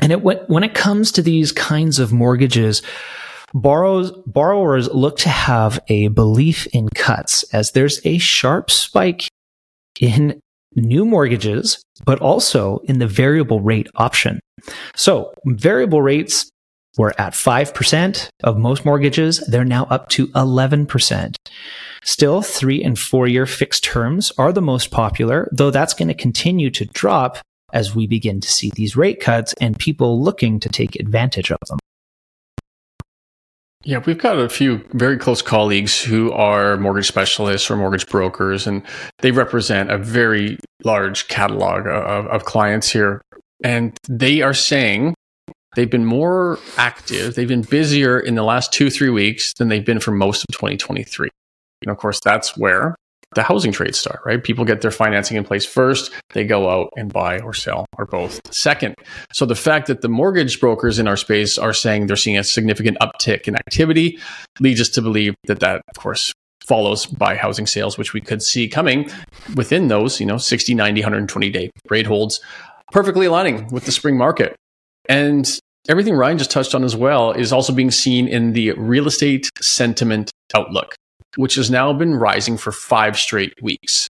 And 0.00 0.12
it, 0.12 0.22
when 0.22 0.64
it 0.64 0.74
comes 0.74 1.12
to 1.12 1.22
these 1.22 1.52
kinds 1.52 1.98
of 1.98 2.12
mortgages, 2.12 2.82
borrows, 3.54 4.10
borrowers 4.26 4.88
look 4.88 5.16
to 5.18 5.28
have 5.28 5.78
a 5.88 6.08
belief 6.08 6.66
in 6.74 6.88
cuts 6.90 7.44
as 7.54 7.70
there's 7.72 8.04
a 8.04 8.18
sharp 8.18 8.70
spike 8.70 9.28
in 10.00 10.40
new 10.74 11.04
mortgages, 11.04 11.82
but 12.04 12.20
also 12.20 12.78
in 12.84 12.98
the 12.98 13.06
variable 13.06 13.60
rate 13.60 13.88
option. 13.94 14.40
So 14.96 15.32
variable 15.46 16.02
rates 16.02 16.50
were 16.98 17.14
at 17.18 17.32
5% 17.32 18.28
of 18.42 18.58
most 18.58 18.84
mortgages. 18.84 19.38
They're 19.46 19.64
now 19.64 19.84
up 19.84 20.08
to 20.10 20.28
11%. 20.28 21.34
Still, 22.04 22.42
three 22.42 22.82
and 22.82 22.98
four 22.98 23.26
year 23.26 23.46
fixed 23.46 23.84
terms 23.84 24.30
are 24.36 24.52
the 24.52 24.62
most 24.62 24.90
popular, 24.90 25.48
though 25.52 25.70
that's 25.70 25.94
going 25.94 26.08
to 26.08 26.14
continue 26.14 26.70
to 26.70 26.84
drop 26.86 27.38
as 27.72 27.94
we 27.94 28.06
begin 28.06 28.40
to 28.40 28.48
see 28.48 28.70
these 28.74 28.96
rate 28.96 29.20
cuts 29.20 29.54
and 29.60 29.78
people 29.78 30.22
looking 30.22 30.60
to 30.60 30.68
take 30.68 30.96
advantage 30.96 31.50
of 31.50 31.58
them. 31.68 31.78
Yeah, 33.84 33.98
we've 34.06 34.18
got 34.18 34.38
a 34.38 34.48
few 34.48 34.82
very 34.92 35.18
close 35.18 35.42
colleagues 35.42 36.02
who 36.02 36.32
are 36.32 36.78
mortgage 36.78 37.06
specialists 37.06 37.70
or 37.70 37.76
mortgage 37.76 38.06
brokers, 38.06 38.66
and 38.66 38.82
they 39.18 39.30
represent 39.30 39.90
a 39.90 39.98
very 39.98 40.58
large 40.84 41.28
catalog 41.28 41.86
of, 41.86 42.26
of 42.26 42.44
clients 42.44 42.90
here. 42.90 43.20
And 43.62 43.96
they 44.08 44.40
are 44.40 44.54
saying 44.54 45.14
they've 45.76 45.90
been 45.90 46.06
more 46.06 46.58
active, 46.78 47.34
they've 47.34 47.48
been 47.48 47.62
busier 47.62 48.18
in 48.18 48.36
the 48.36 48.42
last 48.42 48.72
two, 48.72 48.88
three 48.88 49.10
weeks 49.10 49.52
than 49.52 49.68
they've 49.68 49.84
been 49.84 50.00
for 50.00 50.12
most 50.12 50.44
of 50.48 50.54
2023. 50.54 51.28
And 51.82 51.90
of 51.90 51.98
course, 51.98 52.20
that's 52.20 52.56
where 52.56 52.96
the 53.34 53.42
housing 53.42 53.72
trade 53.72 53.94
start, 53.94 54.20
right? 54.24 54.42
People 54.42 54.64
get 54.64 54.80
their 54.80 54.90
financing 54.90 55.36
in 55.36 55.44
place 55.44 55.64
first, 55.64 56.12
they 56.32 56.44
go 56.44 56.68
out 56.68 56.90
and 56.96 57.12
buy 57.12 57.38
or 57.40 57.54
sell 57.54 57.86
or 57.98 58.06
both 58.06 58.40
second. 58.52 58.94
So 59.32 59.46
the 59.46 59.54
fact 59.54 59.86
that 59.88 60.00
the 60.00 60.08
mortgage 60.08 60.60
brokers 60.60 60.98
in 60.98 61.08
our 61.08 61.16
space 61.16 61.58
are 61.58 61.72
saying 61.72 62.06
they're 62.06 62.16
seeing 62.16 62.38
a 62.38 62.44
significant 62.44 62.98
uptick 63.00 63.46
in 63.48 63.56
activity 63.56 64.18
leads 64.60 64.80
us 64.80 64.88
to 64.90 65.02
believe 65.02 65.34
that 65.46 65.60
that, 65.60 65.82
of 65.88 66.02
course, 66.02 66.32
follows 66.66 67.06
by 67.06 67.34
housing 67.36 67.66
sales, 67.66 67.98
which 67.98 68.12
we 68.12 68.20
could 68.20 68.42
see 68.42 68.68
coming 68.68 69.10
within 69.54 69.88
those, 69.88 70.18
you 70.18 70.26
know, 70.26 70.38
60, 70.38 70.74
90, 70.74 71.00
120 71.02 71.50
day 71.50 71.70
rate 71.90 72.06
holds, 72.06 72.40
perfectly 72.90 73.26
aligning 73.26 73.68
with 73.68 73.84
the 73.84 73.92
spring 73.92 74.16
market. 74.16 74.56
And 75.08 75.46
everything 75.88 76.14
Ryan 76.14 76.38
just 76.38 76.50
touched 76.50 76.74
on 76.74 76.84
as 76.84 76.96
well 76.96 77.32
is 77.32 77.52
also 77.52 77.72
being 77.72 77.90
seen 77.90 78.26
in 78.26 78.52
the 78.52 78.72
real 78.72 79.06
estate 79.06 79.50
sentiment 79.60 80.30
outlook 80.54 80.94
which 81.36 81.54
has 81.56 81.70
now 81.70 81.92
been 81.92 82.14
rising 82.14 82.56
for 82.56 82.72
five 82.72 83.18
straight 83.18 83.54
weeks. 83.62 84.08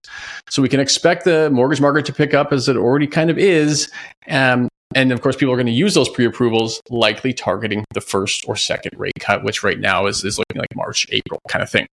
So 0.49 0.61
we 0.61 0.69
can 0.69 0.79
expect 0.79 1.25
the 1.25 1.49
mortgage 1.49 1.81
market 1.81 2.05
to 2.05 2.13
pick 2.13 2.33
up 2.33 2.51
as 2.51 2.69
it 2.69 2.77
already 2.77 3.07
kind 3.07 3.29
of 3.29 3.37
is. 3.37 3.91
Um, 4.27 4.69
and 4.93 5.11
of 5.11 5.21
course, 5.21 5.35
people 5.35 5.53
are 5.53 5.57
going 5.57 5.65
to 5.67 5.73
use 5.73 5.93
those 5.93 6.09
pre 6.09 6.25
approvals, 6.25 6.81
likely 6.89 7.33
targeting 7.33 7.83
the 7.93 8.01
first 8.01 8.47
or 8.47 8.55
second 8.55 8.97
rate 8.97 9.13
cut, 9.19 9.43
which 9.43 9.63
right 9.63 9.79
now 9.79 10.05
is, 10.05 10.23
is 10.23 10.37
looking 10.37 10.59
like 10.59 10.73
March, 10.75 11.05
April 11.11 11.39
kind 11.49 11.61
of 11.63 11.69
thing. 11.69 11.87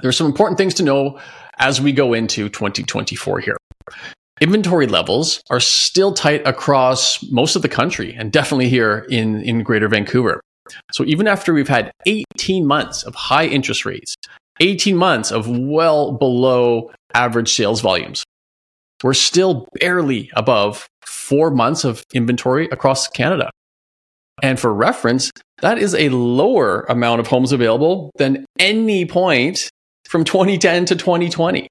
There's 0.00 0.16
some 0.16 0.26
important 0.26 0.58
things 0.58 0.74
to 0.74 0.82
know 0.82 1.18
as 1.58 1.80
we 1.80 1.92
go 1.92 2.14
into 2.14 2.48
2024 2.48 3.40
here. 3.40 3.56
Inventory 4.40 4.88
levels 4.88 5.40
are 5.50 5.60
still 5.60 6.12
tight 6.12 6.44
across 6.46 7.22
most 7.30 7.54
of 7.54 7.62
the 7.62 7.68
country 7.68 8.14
and 8.18 8.32
definitely 8.32 8.68
here 8.68 9.06
in, 9.08 9.40
in 9.42 9.62
Greater 9.62 9.86
Vancouver. 9.88 10.40
So 10.92 11.04
even 11.04 11.26
after 11.26 11.52
we've 11.52 11.68
had 11.68 11.92
18 12.06 12.66
months 12.66 13.02
of 13.02 13.14
high 13.14 13.46
interest 13.46 13.84
rates, 13.84 14.14
18 14.60 14.96
months 14.96 15.30
of 15.30 15.48
well 15.48 16.12
below 16.12 16.90
average 17.14 17.52
sales 17.52 17.80
volumes, 17.80 18.24
we're 19.02 19.14
still 19.14 19.68
barely 19.80 20.30
above 20.34 20.86
four 21.04 21.50
months 21.50 21.84
of 21.84 22.04
inventory 22.14 22.68
across 22.70 23.08
Canada. 23.08 23.50
And 24.42 24.58
for 24.58 24.72
reference, 24.72 25.30
that 25.60 25.78
is 25.78 25.94
a 25.94 26.08
lower 26.08 26.82
amount 26.88 27.20
of 27.20 27.26
homes 27.26 27.52
available 27.52 28.10
than 28.16 28.44
any 28.58 29.04
point 29.04 29.68
from 30.08 30.24
2010 30.24 30.86
to 30.86 30.96
2020. 30.96 31.68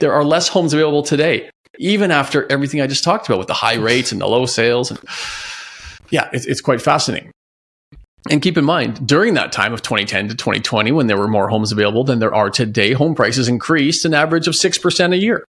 There 0.00 0.12
are 0.12 0.24
less 0.24 0.48
homes 0.48 0.72
available 0.72 1.02
today, 1.02 1.50
even 1.78 2.10
after 2.10 2.50
everything 2.50 2.80
I 2.80 2.86
just 2.86 3.04
talked 3.04 3.26
about 3.26 3.38
with 3.38 3.48
the 3.48 3.54
high 3.54 3.74
rates 3.74 4.12
and 4.12 4.20
the 4.20 4.26
low 4.26 4.46
sales. 4.46 4.90
And 4.90 5.00
yeah, 6.10 6.28
it's, 6.32 6.46
it's 6.46 6.60
quite 6.60 6.80
fascinating. 6.80 7.32
And 8.30 8.42
keep 8.42 8.58
in 8.58 8.64
mind, 8.64 9.06
during 9.06 9.34
that 9.34 9.52
time 9.52 9.72
of 9.72 9.82
2010 9.82 10.28
to 10.28 10.34
2020, 10.34 10.92
when 10.92 11.06
there 11.06 11.18
were 11.18 11.28
more 11.28 11.48
homes 11.48 11.72
available 11.72 12.04
than 12.04 12.18
there 12.18 12.34
are 12.34 12.50
today, 12.50 12.92
home 12.92 13.14
prices 13.14 13.48
increased 13.48 14.04
an 14.04 14.14
average 14.14 14.48
of 14.48 14.54
6% 14.54 15.12
a 15.12 15.16
year. 15.16 15.44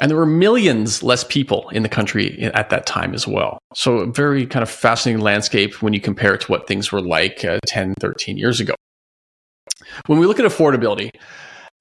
And 0.00 0.10
there 0.10 0.18
were 0.18 0.26
millions 0.26 1.02
less 1.02 1.22
people 1.22 1.68
in 1.70 1.84
the 1.84 1.88
country 1.88 2.42
at 2.42 2.70
that 2.70 2.84
time 2.84 3.14
as 3.14 3.28
well. 3.28 3.58
So, 3.74 3.98
a 3.98 4.06
very 4.06 4.44
kind 4.44 4.62
of 4.62 4.70
fascinating 4.70 5.22
landscape 5.22 5.82
when 5.82 5.92
you 5.92 6.00
compare 6.00 6.34
it 6.34 6.42
to 6.42 6.46
what 6.50 6.66
things 6.66 6.90
were 6.90 7.00
like 7.00 7.44
uh, 7.44 7.60
10, 7.66 7.94
13 8.00 8.36
years 8.36 8.58
ago. 8.58 8.74
When 10.06 10.18
we 10.18 10.26
look 10.26 10.40
at 10.40 10.46
affordability, 10.46 11.10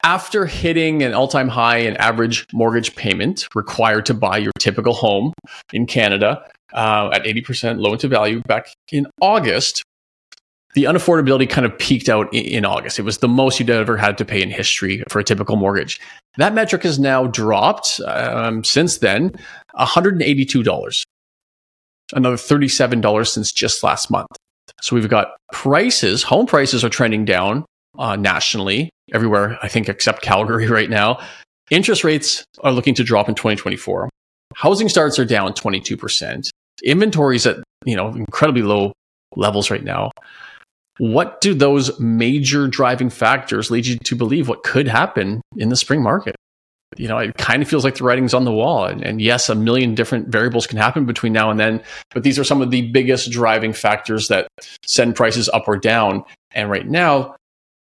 after 0.04 0.46
hitting 0.46 1.02
an 1.02 1.14
all 1.14 1.28
time 1.28 1.48
high 1.48 1.78
in 1.78 1.98
average 1.98 2.46
mortgage 2.54 2.96
payment 2.96 3.48
required 3.56 4.06
to 4.08 4.14
buy 4.14 4.38
your 4.38 4.52
typical 4.60 4.94
home 4.94 5.34
in 5.72 5.88
Canada 5.88 6.46
uh, 6.74 7.10
at 7.14 7.24
80% 7.24 7.80
loan 7.80 7.98
to 8.00 8.08
value 8.08 8.42
back 8.42 8.68
in 8.92 9.08
August, 9.22 9.84
the 10.74 10.86
unaffordability 10.86 11.50
kind 11.50 11.66
of 11.66 11.78
peaked 11.78 12.10
out 12.10 12.34
in, 12.34 12.66
August. 12.66 12.98
It 12.98 13.04
was 13.04 13.20
the 13.20 13.28
most 13.28 13.60
you'd 13.60 13.70
ever 13.70 13.96
had 13.96 14.18
to 14.18 14.26
pay 14.26 14.42
in 14.42 14.50
history 14.50 15.04
for 15.08 15.20
a 15.20 15.24
typical 15.24 15.56
mortgage. 15.56 16.00
That 16.38 16.54
metric 16.54 16.84
has 16.84 16.98
now 16.98 17.28
dropped 17.28 18.00
um, 18.08 18.64
since 18.64 18.98
then, 18.98 19.36
$182. 19.76 21.04
Another 22.14 22.36
$37 22.36 23.28
since 23.28 23.52
just 23.52 23.84
last 23.84 24.10
month. 24.10 24.28
So 24.82 24.96
we've 24.96 25.10
got 25.10 25.36
prices, 25.52 26.24
home 26.24 26.46
prices 26.46 26.84
are 26.84 26.90
trending 26.90 27.26
down 27.26 27.66
uh, 27.98 28.16
nationally, 28.16 28.90
everywhere, 29.14 29.58
I 29.62 29.68
think, 29.68 29.90
except 29.90 30.22
Calgary 30.22 30.68
right 30.70 30.90
now. 30.90 31.20
Interest 31.70 32.04
rates 32.04 32.44
are 32.62 32.72
looking 32.72 32.94
to 32.96 33.04
drop 33.04 33.30
in 33.30 33.36
2024. 33.36 34.10
Housing 34.56 34.90
starts 34.90 35.18
are 35.18 35.26
down 35.26 35.54
22%. 35.54 36.50
Inventories 36.84 37.46
at, 37.46 37.58
you 37.86 37.96
know, 37.96 38.10
incredibly 38.10 38.64
low 38.64 38.94
levels 39.36 39.70
right 39.70 39.84
now. 39.84 40.12
What 41.00 41.42
do 41.42 41.54
those 41.54 42.00
major 42.00 42.68
driving 42.68 43.10
factors 43.10 43.72
lead 43.72 43.86
you 43.86 43.98
to 43.98 44.16
believe 44.16 44.48
what 44.48 44.64
could 44.64 44.88
happen 44.88 45.42
in 45.58 45.70
the 45.70 45.76
spring 45.76 46.04
market? 46.04 46.36
You 46.98 47.08
know, 47.08 47.18
it 47.18 47.36
kind 47.38 47.64
of 47.64 47.68
feels 47.68 47.84
like 47.84 47.96
the 47.96 48.04
writing's 48.04 48.36
on 48.36 48.46
the 48.46 48.52
wall. 48.52 48.86
And, 48.86 49.04
and, 49.04 49.20
yes, 49.20 49.50
a 49.50 49.56
million 49.56 49.96
different 49.96 50.28
variables 50.28 50.68
can 50.68 50.78
happen 50.78 51.06
between 51.06 51.34
now 51.34 51.50
and 51.50 51.60
then, 51.60 51.82
but 52.12 52.22
these 52.22 52.38
are 52.38 52.44
some 52.44 52.62
of 52.62 52.70
the 52.70 52.92
biggest 52.92 53.32
driving 53.32 53.74
factors 53.74 54.28
that 54.28 54.48
send 54.86 55.16
prices 55.16 55.50
up 55.50 55.68
or 55.68 55.78
down. 55.78 56.24
And 56.52 56.70
right 56.70 56.88
now, 56.88 57.36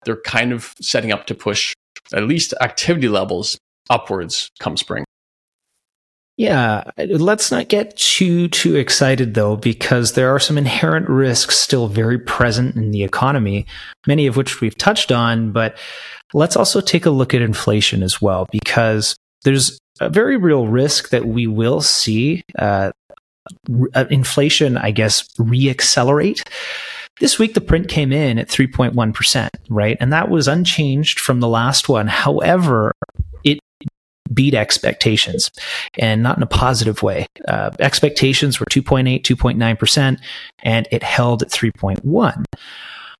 they're 0.05 0.21
kind 0.21 0.51
of 0.51 0.75
setting 0.79 1.11
up 1.11 1.25
to 1.27 1.35
push 1.35 1.73
at 2.13 2.23
least 2.23 2.53
activity 2.61 3.09
levels 3.09 3.57
upwards 3.89 4.49
come 4.59 4.77
spring. 4.77 5.03
Yeah, 6.39 6.89
let's 6.97 7.51
not 7.51 7.67
get 7.67 7.97
too 7.97 8.47
too 8.47 8.77
excited 8.77 9.33
though 9.33 9.57
because 9.57 10.13
there 10.13 10.33
are 10.33 10.39
some 10.39 10.57
inherent 10.57 11.09
risks 11.09 11.57
still 11.57 11.89
very 11.89 12.17
present 12.17 12.77
in 12.77 12.91
the 12.91 13.03
economy, 13.03 13.65
many 14.07 14.25
of 14.25 14.37
which 14.37 14.61
we've 14.61 14.77
touched 14.77 15.11
on, 15.11 15.51
but 15.51 15.77
let's 16.33 16.55
also 16.55 16.79
take 16.79 17.05
a 17.05 17.09
look 17.09 17.33
at 17.33 17.41
inflation 17.41 18.01
as 18.01 18.21
well 18.21 18.47
because 18.53 19.17
there's 19.43 19.77
a 19.99 20.07
very 20.07 20.37
real 20.37 20.65
risk 20.65 21.09
that 21.09 21.25
we 21.25 21.45
will 21.45 21.81
see 21.81 22.41
uh, 22.57 22.93
inflation, 24.09 24.77
I 24.77 24.91
guess, 24.91 25.27
reaccelerate. 25.39 26.47
This 27.19 27.37
week, 27.37 27.53
the 27.53 27.59
print 27.59 27.89
came 27.89 28.13
in 28.13 28.39
at 28.39 28.47
3.1%, 28.47 29.49
right? 29.69 29.97
And 29.99 30.13
that 30.13 30.29
was 30.29 30.47
unchanged 30.47 31.19
from 31.19 31.41
the 31.41 31.49
last 31.49 31.89
one. 31.89 32.07
However, 32.07 32.93
beat 34.33 34.53
expectations 34.53 35.51
and 35.97 36.23
not 36.23 36.37
in 36.37 36.43
a 36.43 36.47
positive 36.47 37.01
way. 37.03 37.25
Uh, 37.47 37.71
expectations 37.79 38.59
were 38.59 38.65
2.8, 38.67 39.21
2.9%, 39.23 40.19
and 40.63 40.87
it 40.91 41.03
held 41.03 41.41
at 41.41 41.49
3.1. 41.49 42.43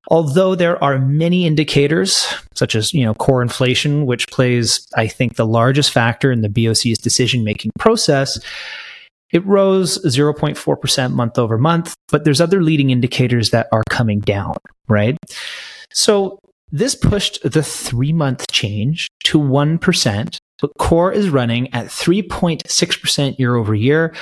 Although 0.10 0.56
there 0.56 0.82
are 0.84 0.98
many 0.98 1.46
indicators, 1.46 2.34
such 2.56 2.76
as 2.76 2.94
you 2.94 3.04
know 3.04 3.14
core 3.14 3.42
inflation, 3.42 4.06
which 4.06 4.28
plays, 4.30 4.88
I 4.96 5.08
think, 5.08 5.36
the 5.36 5.46
largest 5.46 5.92
factor 5.92 6.32
in 6.32 6.42
the 6.42 6.50
BOC's 6.50 6.98
decision 6.98 7.44
making 7.44 7.72
process, 7.78 8.40
it 9.32 9.46
rose 9.46 10.04
0.4% 10.06 11.14
month 11.14 11.38
over 11.38 11.58
month, 11.58 11.94
but 12.08 12.24
there's 12.24 12.42
other 12.42 12.64
leading 12.64 12.90
indicators 12.90 13.52
that 13.52 13.68
are 13.72 13.84
coming 13.90 14.20
down, 14.20 14.56
right? 14.88 15.16
So 15.94 16.40
this 16.72 16.96
pushed 16.96 17.40
the 17.44 17.64
three 17.64 18.14
month 18.14 18.46
change 18.52 19.10
to 19.26 19.40
1%, 19.40 20.38
but 20.62 20.72
core 20.78 21.12
is 21.12 21.30
running 21.30 21.74
at 21.74 21.88
3.6% 21.88 23.40
year 23.40 23.56
over 23.56 23.76
year. 23.76 24.14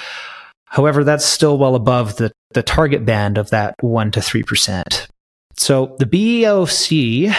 However, 0.65 1.03
that's 1.03 1.25
still 1.25 1.57
well 1.57 1.75
above 1.75 2.17
the, 2.17 2.31
the 2.51 2.63
target 2.63 3.05
band 3.05 3.37
of 3.37 3.49
that 3.51 3.75
1 3.81 4.11
to 4.11 4.19
3%. 4.19 5.07
So 5.55 5.95
the 5.97 6.05
BOC 6.05 7.33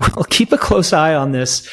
will 0.16 0.24
keep 0.24 0.52
a 0.52 0.58
close 0.58 0.92
eye 0.92 1.14
on 1.14 1.32
this 1.32 1.68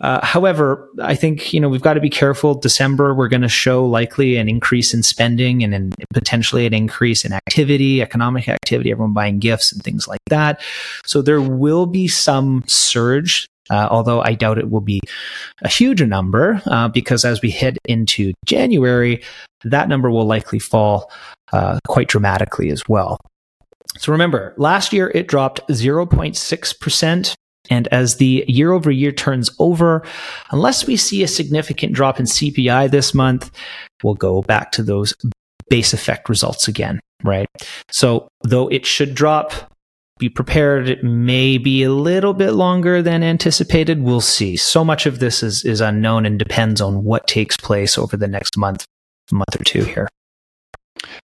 uh, 0.00 0.24
however, 0.24 0.88
I 1.00 1.14
think 1.14 1.52
you 1.52 1.60
know 1.60 1.68
we've 1.68 1.82
got 1.82 1.94
to 1.94 2.00
be 2.00 2.10
careful. 2.10 2.54
December, 2.54 3.14
we're 3.14 3.28
going 3.28 3.42
to 3.42 3.48
show 3.48 3.84
likely 3.84 4.36
an 4.36 4.48
increase 4.48 4.94
in 4.94 5.02
spending 5.02 5.64
and 5.64 5.74
in 5.74 5.92
potentially 6.12 6.66
an 6.66 6.74
increase 6.74 7.24
in 7.24 7.32
activity, 7.32 8.00
economic 8.00 8.48
activity, 8.48 8.92
everyone 8.92 9.12
buying 9.12 9.38
gifts 9.38 9.72
and 9.72 9.82
things 9.82 10.06
like 10.06 10.20
that. 10.26 10.60
So 11.04 11.20
there 11.20 11.40
will 11.40 11.86
be 11.86 12.06
some 12.06 12.62
surge 12.66 13.48
uh, 13.70 13.88
although 13.90 14.20
I 14.20 14.34
doubt 14.34 14.58
it 14.58 14.70
will 14.70 14.80
be 14.80 15.00
a 15.62 15.68
huge 15.68 16.02
number 16.02 16.62
uh, 16.66 16.88
because 16.88 17.24
as 17.24 17.42
we 17.42 17.50
head 17.50 17.78
into 17.86 18.32
January, 18.46 19.22
that 19.64 19.88
number 19.88 20.10
will 20.10 20.26
likely 20.26 20.58
fall 20.58 21.10
uh, 21.52 21.78
quite 21.86 22.08
dramatically 22.08 22.70
as 22.70 22.82
well. 22.88 23.18
So 23.96 24.12
remember, 24.12 24.54
last 24.56 24.92
year 24.92 25.10
it 25.14 25.28
dropped 25.28 25.66
0.6%. 25.68 27.34
And 27.70 27.86
as 27.88 28.16
the 28.16 28.44
year 28.48 28.72
over 28.72 28.90
year 28.90 29.12
turns 29.12 29.50
over, 29.58 30.02
unless 30.50 30.86
we 30.86 30.96
see 30.96 31.22
a 31.22 31.28
significant 31.28 31.92
drop 31.92 32.18
in 32.18 32.24
CPI 32.24 32.90
this 32.90 33.12
month, 33.12 33.50
we'll 34.02 34.14
go 34.14 34.40
back 34.42 34.72
to 34.72 34.82
those 34.82 35.14
base 35.68 35.92
effect 35.92 36.30
results 36.30 36.66
again, 36.66 36.98
right? 37.24 37.46
So 37.90 38.28
though 38.42 38.68
it 38.68 38.86
should 38.86 39.14
drop, 39.14 39.52
be 40.18 40.28
prepared. 40.28 40.88
It 40.88 41.04
may 41.04 41.58
be 41.58 41.82
a 41.82 41.90
little 41.90 42.34
bit 42.34 42.52
longer 42.52 43.02
than 43.02 43.22
anticipated. 43.22 44.02
We'll 44.02 44.20
see. 44.20 44.56
So 44.56 44.84
much 44.84 45.06
of 45.06 45.18
this 45.18 45.42
is, 45.42 45.64
is 45.64 45.80
unknown 45.80 46.26
and 46.26 46.38
depends 46.38 46.80
on 46.80 47.04
what 47.04 47.26
takes 47.26 47.56
place 47.56 47.96
over 47.96 48.16
the 48.16 48.28
next 48.28 48.56
month, 48.56 48.84
month 49.30 49.60
or 49.60 49.64
two 49.64 49.84
here. 49.84 50.08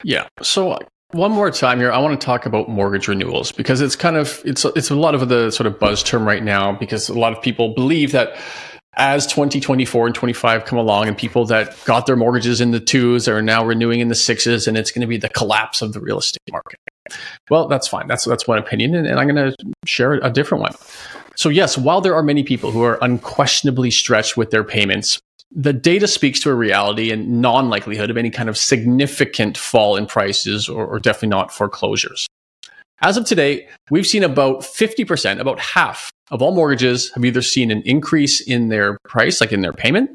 Yeah. 0.03 0.27
So 0.41 0.71
uh, 0.71 0.79
one 1.11 1.31
more 1.31 1.51
time 1.51 1.79
here, 1.79 1.91
I 1.91 1.97
want 1.97 2.19
to 2.19 2.25
talk 2.25 2.45
about 2.45 2.69
mortgage 2.69 3.07
renewals 3.07 3.51
because 3.51 3.81
it's 3.81 3.95
kind 3.95 4.17
of 4.17 4.41
it's 4.45 4.65
it's 4.65 4.89
a 4.89 4.95
lot 4.95 5.15
of 5.15 5.27
the 5.29 5.49
sort 5.51 5.67
of 5.67 5.79
buzz 5.79 6.03
term 6.03 6.25
right 6.25 6.43
now 6.43 6.73
because 6.73 7.09
a 7.09 7.17
lot 7.17 7.31
of 7.31 7.41
people 7.41 7.73
believe 7.73 8.11
that 8.11 8.37
as 8.97 9.25
2024 9.27 10.07
and 10.07 10.15
25 10.15 10.65
come 10.65 10.79
along 10.79 11.07
and 11.07 11.17
people 11.17 11.45
that 11.45 11.75
got 11.85 12.05
their 12.05 12.15
mortgages 12.15 12.61
in 12.61 12.71
the 12.71 12.79
twos 12.79 13.27
are 13.27 13.41
now 13.41 13.65
renewing 13.65 13.99
in 13.99 14.07
the 14.07 14.15
sixes 14.15 14.67
and 14.67 14.77
it's 14.77 14.91
going 14.91 15.01
to 15.01 15.07
be 15.07 15.17
the 15.17 15.29
collapse 15.29 15.81
of 15.81 15.93
the 15.93 15.99
real 15.99 16.19
estate 16.19 16.41
market. 16.51 16.79
Well, 17.49 17.67
that's 17.67 17.87
fine. 17.87 18.07
That's 18.07 18.25
that's 18.25 18.47
one 18.47 18.57
opinion 18.57 18.95
and, 18.95 19.07
and 19.07 19.19
I'm 19.19 19.27
going 19.27 19.51
to 19.51 19.55
share 19.85 20.13
a 20.13 20.29
different 20.29 20.61
one. 20.61 20.73
So 21.35 21.49
yes, 21.49 21.77
while 21.77 22.01
there 22.01 22.15
are 22.15 22.23
many 22.23 22.43
people 22.43 22.71
who 22.71 22.83
are 22.83 22.97
unquestionably 23.01 23.91
stretched 23.91 24.37
with 24.37 24.51
their 24.51 24.63
payments, 24.63 25.19
the 25.51 25.73
data 25.73 26.07
speaks 26.07 26.39
to 26.41 26.49
a 26.49 26.55
reality 26.55 27.11
and 27.11 27.41
non 27.41 27.69
likelihood 27.69 28.09
of 28.09 28.17
any 28.17 28.29
kind 28.29 28.49
of 28.49 28.57
significant 28.57 29.57
fall 29.57 29.95
in 29.95 30.05
prices 30.05 30.67
or, 30.67 30.85
or, 30.85 30.99
definitely 30.99 31.29
not 31.29 31.53
foreclosures. 31.53 32.27
As 33.01 33.17
of 33.17 33.25
today, 33.25 33.67
we've 33.91 34.07
seen 34.07 34.23
about 34.23 34.61
50%, 34.61 35.39
about 35.39 35.59
half 35.59 36.11
of 36.31 36.41
all 36.41 36.55
mortgages 36.55 37.11
have 37.11 37.25
either 37.25 37.41
seen 37.41 37.69
an 37.71 37.81
increase 37.83 38.41
in 38.41 38.69
their 38.69 38.97
price, 39.03 39.41
like 39.41 39.51
in 39.51 39.61
their 39.61 39.73
payment, 39.73 40.11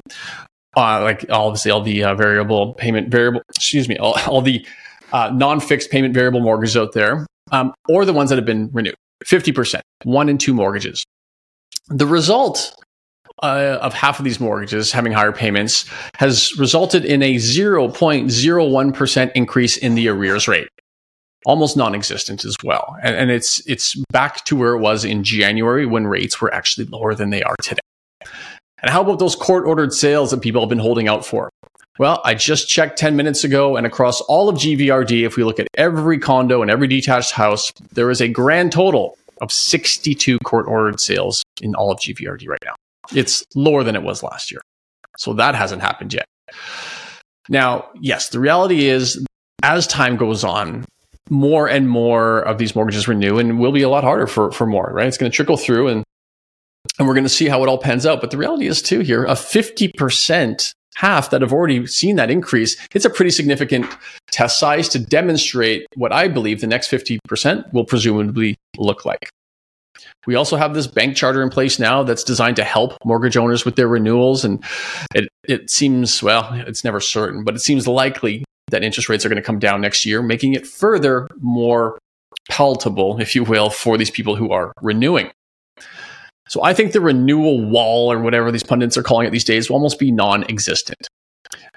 uh, 0.75 1.01
like 1.01 1.25
obviously 1.29 1.71
all 1.71 1.81
the 1.81 2.03
uh, 2.03 2.15
variable 2.15 2.73
payment 2.73 3.09
variable, 3.09 3.41
excuse 3.49 3.87
me, 3.87 3.97
all, 3.97 4.17
all 4.27 4.41
the 4.41 4.65
uh, 5.13 5.29
non-fixed 5.33 5.91
payment 5.91 6.13
variable 6.13 6.41
mortgages 6.41 6.75
out 6.75 6.93
there, 6.93 7.25
um, 7.51 7.73
or 7.87 8.03
the 8.05 8.13
ones 8.13 8.29
that 8.29 8.37
have 8.37 8.45
been 8.45 8.69
renewed. 8.73 8.95
50%, 9.25 9.81
one 10.03 10.29
in 10.29 10.37
two 10.37 10.53
mortgages. 10.53 11.03
The 11.89 12.07
result 12.07 12.75
uh, 13.43 13.77
of 13.81 13.93
half 13.93 14.19
of 14.19 14.25
these 14.25 14.39
mortgages 14.39 14.91
having 14.91 15.11
higher 15.11 15.31
payments 15.31 15.89
has 16.17 16.57
resulted 16.57 17.05
in 17.05 17.21
a 17.21 17.35
0.01% 17.35 19.31
increase 19.35 19.77
in 19.77 19.95
the 19.95 20.07
arrears 20.07 20.47
rate. 20.47 20.67
Almost 21.45 21.75
non-existent 21.75 22.45
as 22.45 22.55
well. 22.63 22.95
And, 23.01 23.15
and 23.15 23.31
it's, 23.31 23.65
it's 23.67 23.95
back 24.11 24.45
to 24.45 24.55
where 24.55 24.73
it 24.73 24.79
was 24.79 25.03
in 25.03 25.23
January 25.23 25.85
when 25.85 26.07
rates 26.07 26.39
were 26.39 26.53
actually 26.53 26.85
lower 26.85 27.15
than 27.15 27.31
they 27.31 27.41
are 27.43 27.55
today. 27.61 27.81
And 28.81 28.91
how 28.91 29.01
about 29.01 29.19
those 29.19 29.35
court 29.35 29.65
ordered 29.65 29.93
sales 29.93 30.31
that 30.31 30.41
people 30.41 30.61
have 30.61 30.69
been 30.69 30.79
holding 30.79 31.07
out 31.07 31.25
for? 31.25 31.49
Well, 31.99 32.21
I 32.23 32.33
just 32.33 32.67
checked 32.67 32.97
10 32.97 33.15
minutes 33.15 33.43
ago, 33.43 33.75
and 33.75 33.85
across 33.85 34.21
all 34.21 34.49
of 34.49 34.55
GVRD, 34.55 35.23
if 35.23 35.35
we 35.35 35.43
look 35.43 35.59
at 35.59 35.67
every 35.77 36.17
condo 36.17 36.61
and 36.61 36.71
every 36.71 36.87
detached 36.87 37.31
house, 37.31 37.71
there 37.91 38.09
is 38.09 38.21
a 38.21 38.27
grand 38.27 38.71
total 38.71 39.17
of 39.41 39.51
62 39.51 40.39
court 40.39 40.67
ordered 40.67 40.99
sales 40.99 41.43
in 41.61 41.75
all 41.75 41.91
of 41.91 41.99
GVRD 41.99 42.47
right 42.47 42.59
now. 42.63 42.75
It's 43.13 43.43
lower 43.55 43.83
than 43.83 43.95
it 43.95 44.03
was 44.03 44.23
last 44.23 44.51
year. 44.51 44.61
So 45.17 45.33
that 45.33 45.53
hasn't 45.53 45.81
happened 45.81 46.13
yet. 46.13 46.25
Now, 47.49 47.89
yes, 47.99 48.29
the 48.29 48.39
reality 48.39 48.85
is 48.85 49.23
as 49.63 49.85
time 49.87 50.15
goes 50.15 50.43
on, 50.43 50.85
more 51.29 51.67
and 51.67 51.89
more 51.89 52.39
of 52.39 52.57
these 52.57 52.75
mortgages 52.75 53.07
renew 53.07 53.37
and 53.37 53.59
will 53.59 53.71
be 53.71 53.83
a 53.83 53.89
lot 53.89 54.03
harder 54.03 54.27
for, 54.27 54.51
for 54.51 54.65
more, 54.65 54.91
right? 54.93 55.07
It's 55.07 55.17
going 55.17 55.31
to 55.31 55.35
trickle 55.35 55.57
through 55.57 55.87
and 55.87 56.03
and 56.97 57.07
we're 57.07 57.13
going 57.13 57.25
to 57.25 57.29
see 57.29 57.47
how 57.47 57.63
it 57.63 57.69
all 57.69 57.77
pans 57.77 58.05
out. 58.05 58.21
But 58.21 58.31
the 58.31 58.37
reality 58.37 58.67
is 58.67 58.81
too 58.81 58.99
here, 58.99 59.23
a 59.25 59.33
50% 59.33 60.73
half 60.95 61.29
that 61.29 61.41
have 61.41 61.53
already 61.53 61.85
seen 61.87 62.15
that 62.17 62.29
increase, 62.29 62.75
it's 62.93 63.05
a 63.05 63.09
pretty 63.09 63.31
significant 63.31 63.85
test 64.31 64.59
size 64.59 64.89
to 64.89 64.99
demonstrate 64.99 65.85
what 65.95 66.11
I 66.11 66.27
believe 66.27 66.61
the 66.61 66.67
next 66.67 66.91
50% 66.91 67.71
will 67.73 67.85
presumably 67.85 68.55
look 68.77 69.05
like. 69.05 69.29
We 70.27 70.35
also 70.35 70.57
have 70.57 70.73
this 70.73 70.87
bank 70.87 71.15
charter 71.15 71.41
in 71.41 71.49
place 71.49 71.79
now 71.79 72.03
that's 72.03 72.23
designed 72.23 72.57
to 72.57 72.63
help 72.63 72.93
mortgage 73.03 73.37
owners 73.37 73.65
with 73.65 73.75
their 73.75 73.87
renewals. 73.87 74.45
And 74.45 74.63
it, 75.15 75.27
it 75.47 75.69
seems, 75.69 76.21
well, 76.21 76.49
it's 76.53 76.83
never 76.83 76.99
certain, 76.99 77.43
but 77.43 77.55
it 77.55 77.59
seems 77.59 77.87
likely 77.87 78.43
that 78.71 78.83
interest 78.83 79.09
rates 79.09 79.25
are 79.25 79.29
going 79.29 79.41
to 79.41 79.45
come 79.45 79.59
down 79.59 79.81
next 79.81 80.05
year, 80.05 80.21
making 80.21 80.53
it 80.53 80.65
further 80.65 81.27
more 81.39 81.99
palatable, 82.49 83.19
if 83.21 83.35
you 83.35 83.43
will, 83.43 83.69
for 83.69 83.97
these 83.97 84.11
people 84.11 84.35
who 84.35 84.51
are 84.51 84.73
renewing. 84.81 85.31
So 86.47 86.63
I 86.63 86.73
think 86.73 86.91
the 86.91 87.01
renewal 87.01 87.63
wall, 87.63 88.11
or 88.11 88.19
whatever 88.19 88.51
these 88.51 88.63
pundits 88.63 88.97
are 88.97 89.03
calling 89.03 89.27
it 89.27 89.31
these 89.31 89.43
days, 89.43 89.69
will 89.69 89.77
almost 89.77 89.99
be 89.99 90.11
non 90.11 90.43
existent. 90.49 91.07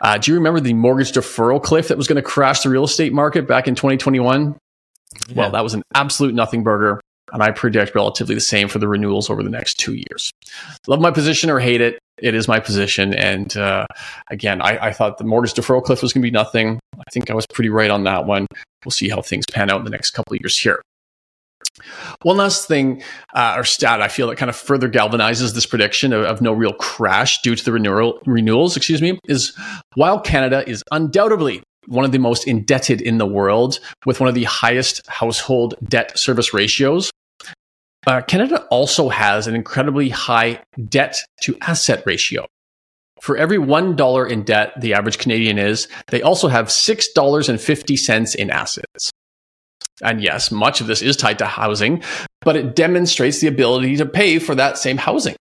Uh, 0.01 0.19
do 0.19 0.31
you 0.31 0.37
remember 0.37 0.61
the 0.61 0.73
mortgage 0.73 1.13
deferral 1.13 1.63
cliff 1.63 1.89
that 1.89 1.97
was 1.97 2.07
going 2.07 2.17
to 2.17 2.23
crash 2.23 2.63
the 2.63 2.69
real 2.69 2.85
estate 2.85 3.13
market 3.13 3.47
back 3.47 3.69
in 3.69 3.75
2021? 3.75 4.57
Yeah. 5.29 5.35
Well, 5.37 5.51
that 5.53 5.63
was 5.63 5.75
an 5.75 5.83
absolute 5.95 6.35
nothing 6.35 6.63
burger 6.63 7.01
and 7.33 7.43
I 7.43 7.51
predict 7.51 7.95
relatively 7.95 8.35
the 8.35 8.41
same 8.41 8.69
for 8.69 8.79
the 8.79 8.89
renewals 8.89 9.29
over 9.29 9.43
the 9.43 9.51
next 9.51 9.75
two 9.75 9.95
years. 9.95 10.33
Love 10.87 11.01
my 11.01 11.11
position 11.11 11.51
or 11.51 11.59
hate 11.59 11.81
it, 11.81 11.99
it 12.19 12.35
is 12.35 12.49
my 12.49 12.61
position. 12.61 13.15
And 13.15 13.57
uh, 13.57 13.87
again, 14.31 14.63
I, 14.63 14.87
I, 14.87 14.93
thought 14.93 15.19
the 15.19 15.25
mortgage 15.25 15.55
deferral 15.55 15.83
cliff 15.83 16.03
was 16.03 16.13
going 16.13 16.23
to 16.23 16.27
be 16.27 16.31
nothing. 16.31 16.79
I 16.99 17.11
think 17.11 17.31
I 17.31 17.35
was 17.35 17.47
pretty 17.47 17.71
right 17.71 17.91
on 17.91 18.05
that 18.05 18.27
one. 18.27 18.47
We'll 18.85 18.93
see 18.93 19.09
how 19.09 19.23
things 19.23 19.45
pan 19.51 19.71
out 19.71 19.79
in 19.79 19.85
the 19.85 19.91
next 19.91 20.13
couple 20.13 20.35
of 20.35 20.41
years 20.41 20.59
here. 20.59 20.81
One 22.23 22.37
last 22.37 22.69
thing, 22.69 23.03
uh, 23.35 23.55
or 23.57 23.65
stat, 23.65 24.01
I 24.01 24.09
feel 24.09 24.29
that 24.29 24.37
kind 24.37 24.49
of 24.49 24.57
further 24.57 24.89
galvanizes 24.89 25.55
this 25.55 25.67
prediction 25.67 26.13
of, 26.13 26.25
of 26.25 26.41
no 26.41 26.53
real 26.53 26.73
crash 26.73 27.43
due 27.43 27.57
to 27.57 27.65
the 27.65 27.73
renewal, 27.73 28.21
renewals, 28.27 28.77
excuse 28.77 29.03
me, 29.03 29.19
is 29.27 29.53
while 29.95 30.21
Canada 30.21 30.69
is 30.69 30.85
undoubtedly 30.93 31.63
one 31.87 32.05
of 32.05 32.13
the 32.13 32.19
most 32.19 32.47
indebted 32.47 33.01
in 33.01 33.19
the 33.19 33.27
world 33.27 33.81
with 34.07 34.21
one 34.21 34.29
of 34.29 34.35
the 34.35 34.45
highest 34.45 35.07
household 35.09 35.75
debt 35.87 36.17
service 36.19 36.55
ratios. 36.55 37.11
Uh, 38.07 38.21
Canada 38.23 38.65
also 38.71 39.09
has 39.09 39.47
an 39.47 39.55
incredibly 39.55 40.09
high 40.09 40.61
debt 40.89 41.17
to 41.43 41.57
asset 41.63 42.03
ratio. 42.07 42.47
For 43.21 43.37
every 43.37 43.59
$1 43.59 44.31
in 44.31 44.43
debt 44.43 44.79
the 44.81 44.93
average 44.95 45.19
Canadian 45.19 45.59
is, 45.59 45.89
they 46.09 46.21
also 46.21 46.49
have 46.49 46.67
$6.50 46.67 48.35
in 48.37 48.51
assets. 48.51 49.11
And 50.03 50.23
yes, 50.23 50.51
much 50.51 50.81
of 50.81 50.87
this 50.87 51.01
is 51.01 51.17
tied 51.17 51.39
to 51.39 51.47
housing, 51.47 52.03
but 52.43 52.57
it 52.57 52.77
demonstrates 52.77 53.41
the 53.41 53.47
ability 53.47 53.97
to 53.97 54.07
pay 54.07 54.39
for 54.39 54.55
that 54.55 54.77
same 54.77 54.99
housing. 54.99 55.37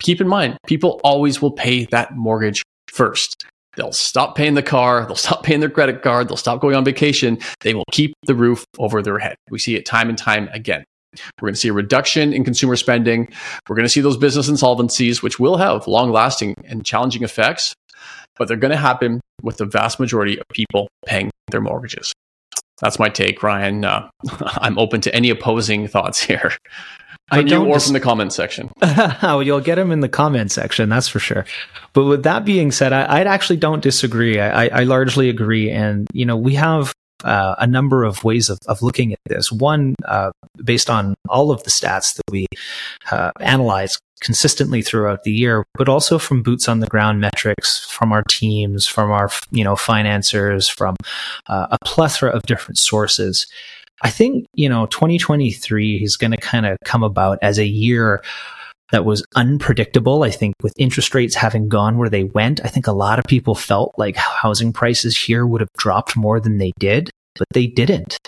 Keep 0.00 0.20
in 0.20 0.28
mind, 0.28 0.58
people 0.66 1.00
always 1.02 1.42
will 1.42 1.50
pay 1.50 1.86
that 1.86 2.14
mortgage 2.14 2.62
first. 2.88 3.44
They'll 3.76 3.92
stop 3.92 4.36
paying 4.36 4.54
the 4.54 4.62
car. 4.62 5.06
They'll 5.06 5.16
stop 5.16 5.42
paying 5.42 5.60
their 5.60 5.70
credit 5.70 6.02
card. 6.02 6.28
They'll 6.28 6.36
stop 6.36 6.60
going 6.60 6.76
on 6.76 6.84
vacation. 6.84 7.38
They 7.60 7.74
will 7.74 7.84
keep 7.90 8.14
the 8.26 8.34
roof 8.34 8.64
over 8.78 9.02
their 9.02 9.18
head. 9.18 9.36
We 9.50 9.58
see 9.58 9.74
it 9.74 9.86
time 9.86 10.08
and 10.08 10.18
time 10.18 10.48
again. 10.52 10.84
We're 11.40 11.46
going 11.46 11.54
to 11.54 11.60
see 11.60 11.68
a 11.68 11.72
reduction 11.72 12.32
in 12.32 12.44
consumer 12.44 12.76
spending. 12.76 13.28
We're 13.68 13.76
going 13.76 13.86
to 13.86 13.90
see 13.90 14.00
those 14.00 14.16
business 14.16 14.50
insolvencies, 14.50 15.22
which 15.22 15.38
will 15.38 15.56
have 15.56 15.86
long 15.86 16.10
lasting 16.10 16.54
and 16.64 16.84
challenging 16.84 17.22
effects, 17.22 17.74
but 18.36 18.48
they're 18.48 18.56
going 18.56 18.70
to 18.70 18.76
happen 18.76 19.20
with 19.42 19.56
the 19.56 19.66
vast 19.66 19.98
majority 19.98 20.38
of 20.38 20.44
people 20.52 20.88
paying 21.06 21.30
their 21.50 21.60
mortgages. 21.60 22.12
That's 22.80 22.98
my 22.98 23.08
take, 23.08 23.42
Ryan. 23.42 23.84
Uh, 23.84 24.08
I'm 24.40 24.78
open 24.78 25.00
to 25.02 25.14
any 25.14 25.30
opposing 25.30 25.86
thoughts 25.88 26.20
here. 26.20 26.52
I 27.30 27.42
don't 27.42 27.48
you 27.48 27.70
or 27.70 27.74
dis- 27.74 27.86
from 27.86 27.92
the 27.92 28.00
comment 28.00 28.32
section. 28.32 28.70
oh, 29.22 29.40
you'll 29.40 29.60
get 29.60 29.76
them 29.76 29.92
in 29.92 30.00
the 30.00 30.08
comment 30.08 30.50
section, 30.50 30.88
that's 30.88 31.06
for 31.06 31.20
sure. 31.20 31.44
But 31.92 32.04
with 32.06 32.24
that 32.24 32.44
being 32.44 32.72
said, 32.72 32.92
I, 32.92 33.02
I 33.02 33.20
actually 33.20 33.58
don't 33.58 33.82
disagree. 33.82 34.40
I, 34.40 34.66
I, 34.66 34.82
largely 34.82 35.28
agree. 35.28 35.70
And, 35.70 36.08
you 36.12 36.26
know, 36.26 36.36
we 36.36 36.54
have 36.56 36.92
uh, 37.24 37.54
a 37.58 37.66
number 37.66 38.04
of 38.04 38.24
ways 38.24 38.48
of, 38.48 38.58
of 38.66 38.82
looking 38.82 39.12
at 39.12 39.18
this. 39.26 39.50
One, 39.50 39.94
uh, 40.04 40.30
based 40.64 40.90
on 40.90 41.14
all 41.28 41.50
of 41.50 41.62
the 41.64 41.70
stats 41.70 42.14
that 42.16 42.30
we 42.30 42.46
uh, 43.10 43.30
analyze 43.40 43.98
consistently 44.20 44.82
throughout 44.82 45.22
the 45.22 45.32
year, 45.32 45.64
but 45.74 45.88
also 45.88 46.18
from 46.18 46.42
boots 46.42 46.68
on 46.68 46.80
the 46.80 46.86
ground 46.86 47.20
metrics 47.20 47.86
from 47.86 48.12
our 48.12 48.22
teams, 48.28 48.86
from 48.86 49.10
our 49.10 49.30
you 49.50 49.64
know 49.64 49.76
financiers, 49.76 50.68
from 50.68 50.96
uh, 51.48 51.68
a 51.70 51.78
plethora 51.84 52.30
of 52.30 52.42
different 52.42 52.78
sources. 52.78 53.46
I 54.02 54.10
think, 54.10 54.46
you 54.54 54.68
know, 54.68 54.86
2023 54.86 55.96
is 55.96 56.16
going 56.16 56.30
to 56.30 56.38
kind 56.38 56.64
of 56.64 56.78
come 56.84 57.02
about 57.02 57.38
as 57.42 57.58
a 57.58 57.66
year 57.66 58.22
that 58.92 59.04
was 59.04 59.24
unpredictable. 59.36 60.22
I 60.22 60.30
think 60.30 60.54
with 60.62 60.74
interest 60.78 61.14
rates 61.14 61.34
having 61.34 61.68
gone 61.68 61.98
where 61.98 62.08
they 62.08 62.24
went, 62.24 62.60
I 62.64 62.68
think 62.68 62.86
a 62.86 62.92
lot 62.92 63.18
of 63.18 63.24
people 63.26 63.54
felt 63.54 63.94
like 63.96 64.16
housing 64.16 64.72
prices 64.72 65.16
here 65.16 65.46
would 65.46 65.60
have 65.60 65.72
dropped 65.78 66.16
more 66.16 66.40
than 66.40 66.58
they 66.58 66.72
did, 66.78 67.10
but 67.36 67.46
they 67.52 67.66
didn't. 67.66 68.18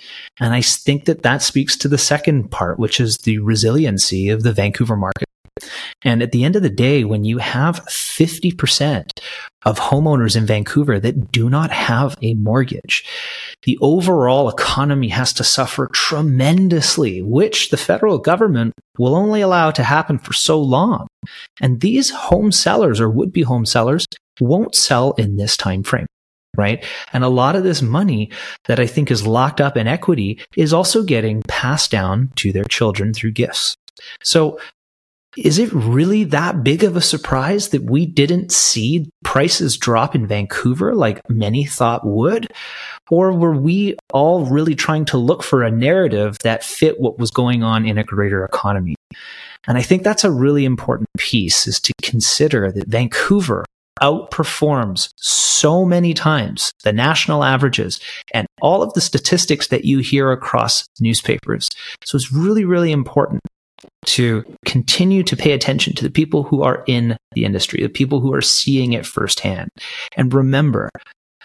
And 0.41 0.55
I 0.55 0.63
think 0.63 1.07
that 1.07 1.23
that 1.23 1.43
speaks 1.43 1.77
to 1.79 1.89
the 1.89 1.99
second 1.99 2.51
part, 2.51 2.79
which 2.79 3.01
is 3.01 3.19
the 3.19 3.39
resiliency 3.39 4.31
of 4.31 4.43
the 4.43 4.53
Vancouver 4.53 4.97
market 4.97 5.27
and 6.05 6.23
at 6.23 6.33
the 6.33 6.45
end 6.45 6.57
of 6.57 6.63
the 6.63 6.71
day, 6.71 7.05
when 7.05 7.25
you 7.25 7.39
have 7.39 7.85
50% 7.87 9.21
of 9.65 9.79
homeowners 9.79 10.37
in 10.37 10.47
Vancouver 10.47 10.99
that 10.99 11.31
do 11.31 11.49
not 11.49 11.71
have 11.71 12.17
a 12.23 12.35
mortgage, 12.35 13.05
the 13.63 13.79
overall 13.81 14.49
economy 14.49 15.09
has 15.09 15.33
to 15.35 15.45
suffer 15.45 15.89
tremendously, 15.93 17.23
which 17.23 17.71
the 17.71 17.77
federal 17.77 18.19
government 18.19 18.75
will 18.99 19.15
only 19.15 19.41
allow 19.41 19.71
to 19.71 19.85
happen 19.85 20.19
for 20.19 20.33
so 20.33 20.61
long. 20.61 21.07
And 21.61 21.81
these 21.81 22.11
home 22.11 22.51
sellers 22.51 23.01
or 23.01 23.09
would 23.09 23.33
be 23.33 23.43
home 23.43 23.67
sellers 23.67 24.07
won't 24.41 24.75
sell 24.75 25.13
in 25.13 25.37
this 25.37 25.57
time 25.57 25.83
frame 25.83 26.07
right? 26.55 26.85
And 27.15 27.25
a 27.25 27.31
lot 27.31 27.57
of 27.57 27.65
this 27.65 27.81
money 27.81 28.31
that 28.67 28.79
I 28.79 28.87
think 28.87 29.11
is 29.11 29.27
locked 29.27 29.59
up 29.59 29.75
in 29.75 29.89
equity 29.89 30.39
is 30.55 30.75
also 30.75 31.03
getting 31.03 31.41
passed 31.49 31.91
down 31.91 32.31
to 32.37 32.53
their 32.53 32.65
children 32.65 33.15
through 33.15 33.31
gifts. 33.31 33.75
So 34.23 34.59
is 35.37 35.59
it 35.59 35.73
really 35.73 36.25
that 36.25 36.63
big 36.63 36.85
of 36.85 36.97
a 36.97 37.01
surprise 37.01 37.71
that 37.71 37.85
we 37.85 38.05
didn't 38.05 38.53
see 38.53 39.11
prices 39.25 39.79
drop 39.79 40.15
in 40.15 40.27
Vancouver 40.27 40.95
like 40.95 41.21
many 41.29 41.65
thought 41.65 42.07
would? 42.07 42.49
Or 43.11 43.33
were 43.33 43.55
we 43.55 43.97
all 44.13 44.45
really 44.45 44.75
trying 44.75 45.05
to 45.07 45.17
look 45.17 45.43
for 45.43 45.63
a 45.63 45.71
narrative 45.71 46.37
that 46.43 46.65
fit 46.65 47.01
what 47.01 47.19
was 47.19 47.31
going 47.31 47.63
on 47.63 47.87
in 47.87 47.99
a 47.99 48.05
greater 48.05 48.45
economy? 48.45 48.95
And 49.67 49.79
I 49.79 49.83
think 49.83 50.03
that's 50.03 50.25
a 50.25 50.31
really 50.31 50.65
important 50.65 51.09
piece 51.19 51.67
is 51.67 51.81
to 51.81 51.93
consider 52.03 52.71
that 52.73 52.89
Vancouver 52.89 53.65
outperforms 54.01 55.11
so 55.17 55.85
many 55.85 56.13
times 56.13 56.73
the 56.83 56.93
national 56.93 57.45
averages 57.45 58.01
and 58.35 58.47
all 58.61 58.83
of 58.83 58.93
the 58.95 59.01
statistics 59.01 59.69
that 59.69 59.85
you 59.85 60.01
hear 60.01 60.33
across 60.33 60.85
newspapers. 60.99 61.69
So 62.05 62.17
it's 62.17 62.33
really, 62.33 62.65
really 62.65 62.91
important 62.91 63.41
to 64.07 64.45
continue 64.65 65.23
to 65.23 65.37
pay 65.37 65.53
attention 65.53 65.95
to 65.95 66.05
the 66.05 66.11
people 66.11 66.43
who 66.43 66.63
are 66.63 66.85
in 66.87 67.17
the 67.33 67.45
industry, 67.45 67.83
the 67.83 67.89
people 67.89 68.21
who 68.21 68.35
are 68.35 68.43
seeing 68.43 68.93
it 68.93 69.07
firsthand. 69.07 69.71
And 70.17 70.33
remember, 70.33 70.89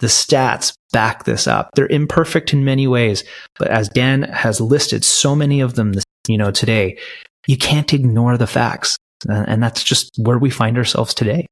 the 0.00 0.06
stats 0.06 0.74
back 0.92 1.24
this 1.24 1.46
up. 1.46 1.70
They're 1.74 1.88
imperfect 1.88 2.52
in 2.52 2.64
many 2.64 2.86
ways, 2.86 3.24
but 3.58 3.68
as 3.68 3.88
Dan 3.88 4.22
has 4.22 4.60
listed 4.60 5.04
so 5.04 5.34
many 5.34 5.60
of 5.60 5.74
them, 5.74 5.94
you 6.28 6.38
know, 6.38 6.50
today, 6.50 6.98
you 7.46 7.56
can't 7.56 7.92
ignore 7.92 8.36
the 8.36 8.46
facts. 8.46 8.96
And 9.28 9.62
that's 9.62 9.82
just 9.82 10.16
where 10.18 10.38
we 10.38 10.50
find 10.50 10.78
ourselves 10.78 11.14
today. 11.14 11.46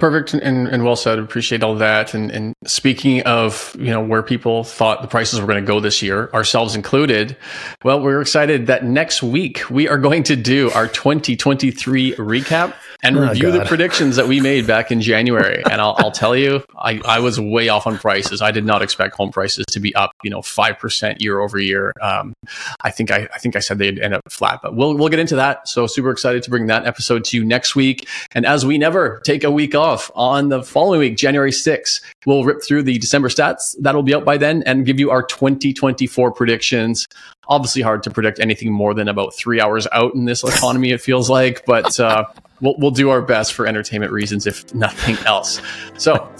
Perfect 0.00 0.34
and, 0.34 0.66
and 0.66 0.84
well 0.84 0.96
said. 0.96 1.18
Appreciate 1.18 1.62
all 1.62 1.74
that. 1.76 2.14
And, 2.14 2.30
and 2.30 2.54
speaking 2.64 3.22
of, 3.22 3.76
you 3.78 3.90
know, 3.90 4.00
where 4.00 4.22
people 4.22 4.64
thought 4.64 5.02
the 5.02 5.08
prices 5.08 5.40
were 5.40 5.46
going 5.46 5.62
to 5.62 5.66
go 5.66 5.78
this 5.78 6.00
year, 6.00 6.30
ourselves 6.32 6.74
included, 6.74 7.36
well, 7.84 8.00
we're 8.00 8.22
excited 8.22 8.66
that 8.68 8.84
next 8.84 9.22
week 9.22 9.68
we 9.68 9.88
are 9.88 9.98
going 9.98 10.22
to 10.24 10.36
do 10.36 10.70
our 10.70 10.88
2023 10.88 12.14
recap 12.14 12.74
and 13.02 13.18
oh, 13.18 13.28
review 13.28 13.50
God. 13.50 13.60
the 13.60 13.64
predictions 13.66 14.16
that 14.16 14.26
we 14.26 14.40
made 14.40 14.66
back 14.66 14.90
in 14.90 15.00
January. 15.00 15.62
and 15.70 15.80
I'll, 15.80 15.94
I'll 15.98 16.10
tell 16.10 16.36
you, 16.36 16.64
I, 16.76 17.00
I, 17.04 17.20
was 17.20 17.38
way 17.38 17.68
off 17.68 17.86
on 17.86 17.98
prices. 17.98 18.42
I 18.42 18.50
did 18.50 18.64
not 18.64 18.82
expect 18.82 19.14
home 19.14 19.30
prices 19.30 19.64
to 19.66 19.80
be 19.80 19.94
up, 19.94 20.12
you 20.22 20.30
know, 20.30 20.42
five 20.42 20.78
percent 20.78 21.22
year 21.22 21.40
over 21.40 21.58
year. 21.58 21.92
Um, 22.00 22.34
I 22.82 22.90
think 22.90 23.10
I, 23.10 23.28
I 23.34 23.38
think 23.38 23.56
I 23.56 23.60
said 23.60 23.78
they'd 23.78 23.98
end 23.98 24.14
up 24.14 24.22
flat, 24.30 24.60
but 24.62 24.74
we'll 24.74 24.96
we'll 24.96 25.08
get 25.08 25.18
into 25.18 25.36
that. 25.36 25.68
So 25.68 25.86
super 25.86 26.10
excited 26.10 26.42
to 26.44 26.50
bring 26.50 26.66
that 26.66 26.86
episode 26.86 27.24
to 27.26 27.36
you 27.36 27.44
next 27.44 27.76
week. 27.76 28.08
And 28.32 28.46
as 28.46 28.64
we 28.64 28.78
never 28.78 29.20
take 29.24 29.44
a 29.44 29.50
week 29.50 29.74
off 29.74 29.89
on 30.14 30.48
the 30.50 30.62
following 30.62 31.00
week, 31.00 31.16
January 31.16 31.50
6th, 31.50 32.00
we'll 32.26 32.44
rip 32.44 32.62
through 32.62 32.82
the 32.82 32.98
December 32.98 33.28
stats 33.28 33.74
that'll 33.80 34.02
be 34.02 34.14
out 34.14 34.24
by 34.24 34.36
then 34.36 34.62
and 34.66 34.86
give 34.86 35.00
you 35.00 35.10
our 35.10 35.22
2024 35.22 36.32
predictions 36.32 37.08
obviously 37.50 37.82
hard 37.82 38.02
to 38.04 38.10
predict 38.10 38.38
anything 38.38 38.72
more 38.72 38.94
than 38.94 39.08
about 39.08 39.34
three 39.34 39.60
hours 39.60 39.86
out 39.92 40.14
in 40.14 40.24
this 40.24 40.42
economy, 40.44 40.92
it 40.92 41.00
feels 41.00 41.28
like, 41.28 41.66
but 41.66 41.98
uh, 42.00 42.24
we'll, 42.60 42.76
we'll 42.78 42.90
do 42.92 43.10
our 43.10 43.20
best 43.20 43.52
for 43.52 43.66
entertainment 43.66 44.12
reasons, 44.12 44.46
if 44.46 44.72
nothing 44.74 45.16
else. 45.26 45.60
So, 45.98 46.32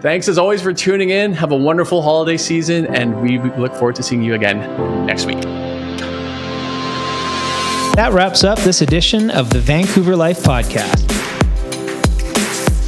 thanks 0.00 0.28
as 0.28 0.38
always 0.38 0.62
for 0.62 0.72
tuning 0.72 1.10
in. 1.10 1.32
Have 1.34 1.52
a 1.52 1.56
wonderful 1.56 2.00
holiday 2.00 2.36
season, 2.36 2.86
and 2.86 3.20
we 3.20 3.38
look 3.38 3.74
forward 3.74 3.96
to 3.96 4.02
seeing 4.02 4.22
you 4.22 4.34
again 4.34 4.58
next 5.06 5.26
week. 5.26 5.42
That 7.96 8.12
wraps 8.12 8.44
up 8.44 8.58
this 8.60 8.80
edition 8.80 9.30
of 9.30 9.50
the 9.50 9.60
Vancouver 9.60 10.16
Life 10.16 10.42
Podcast. 10.42 11.23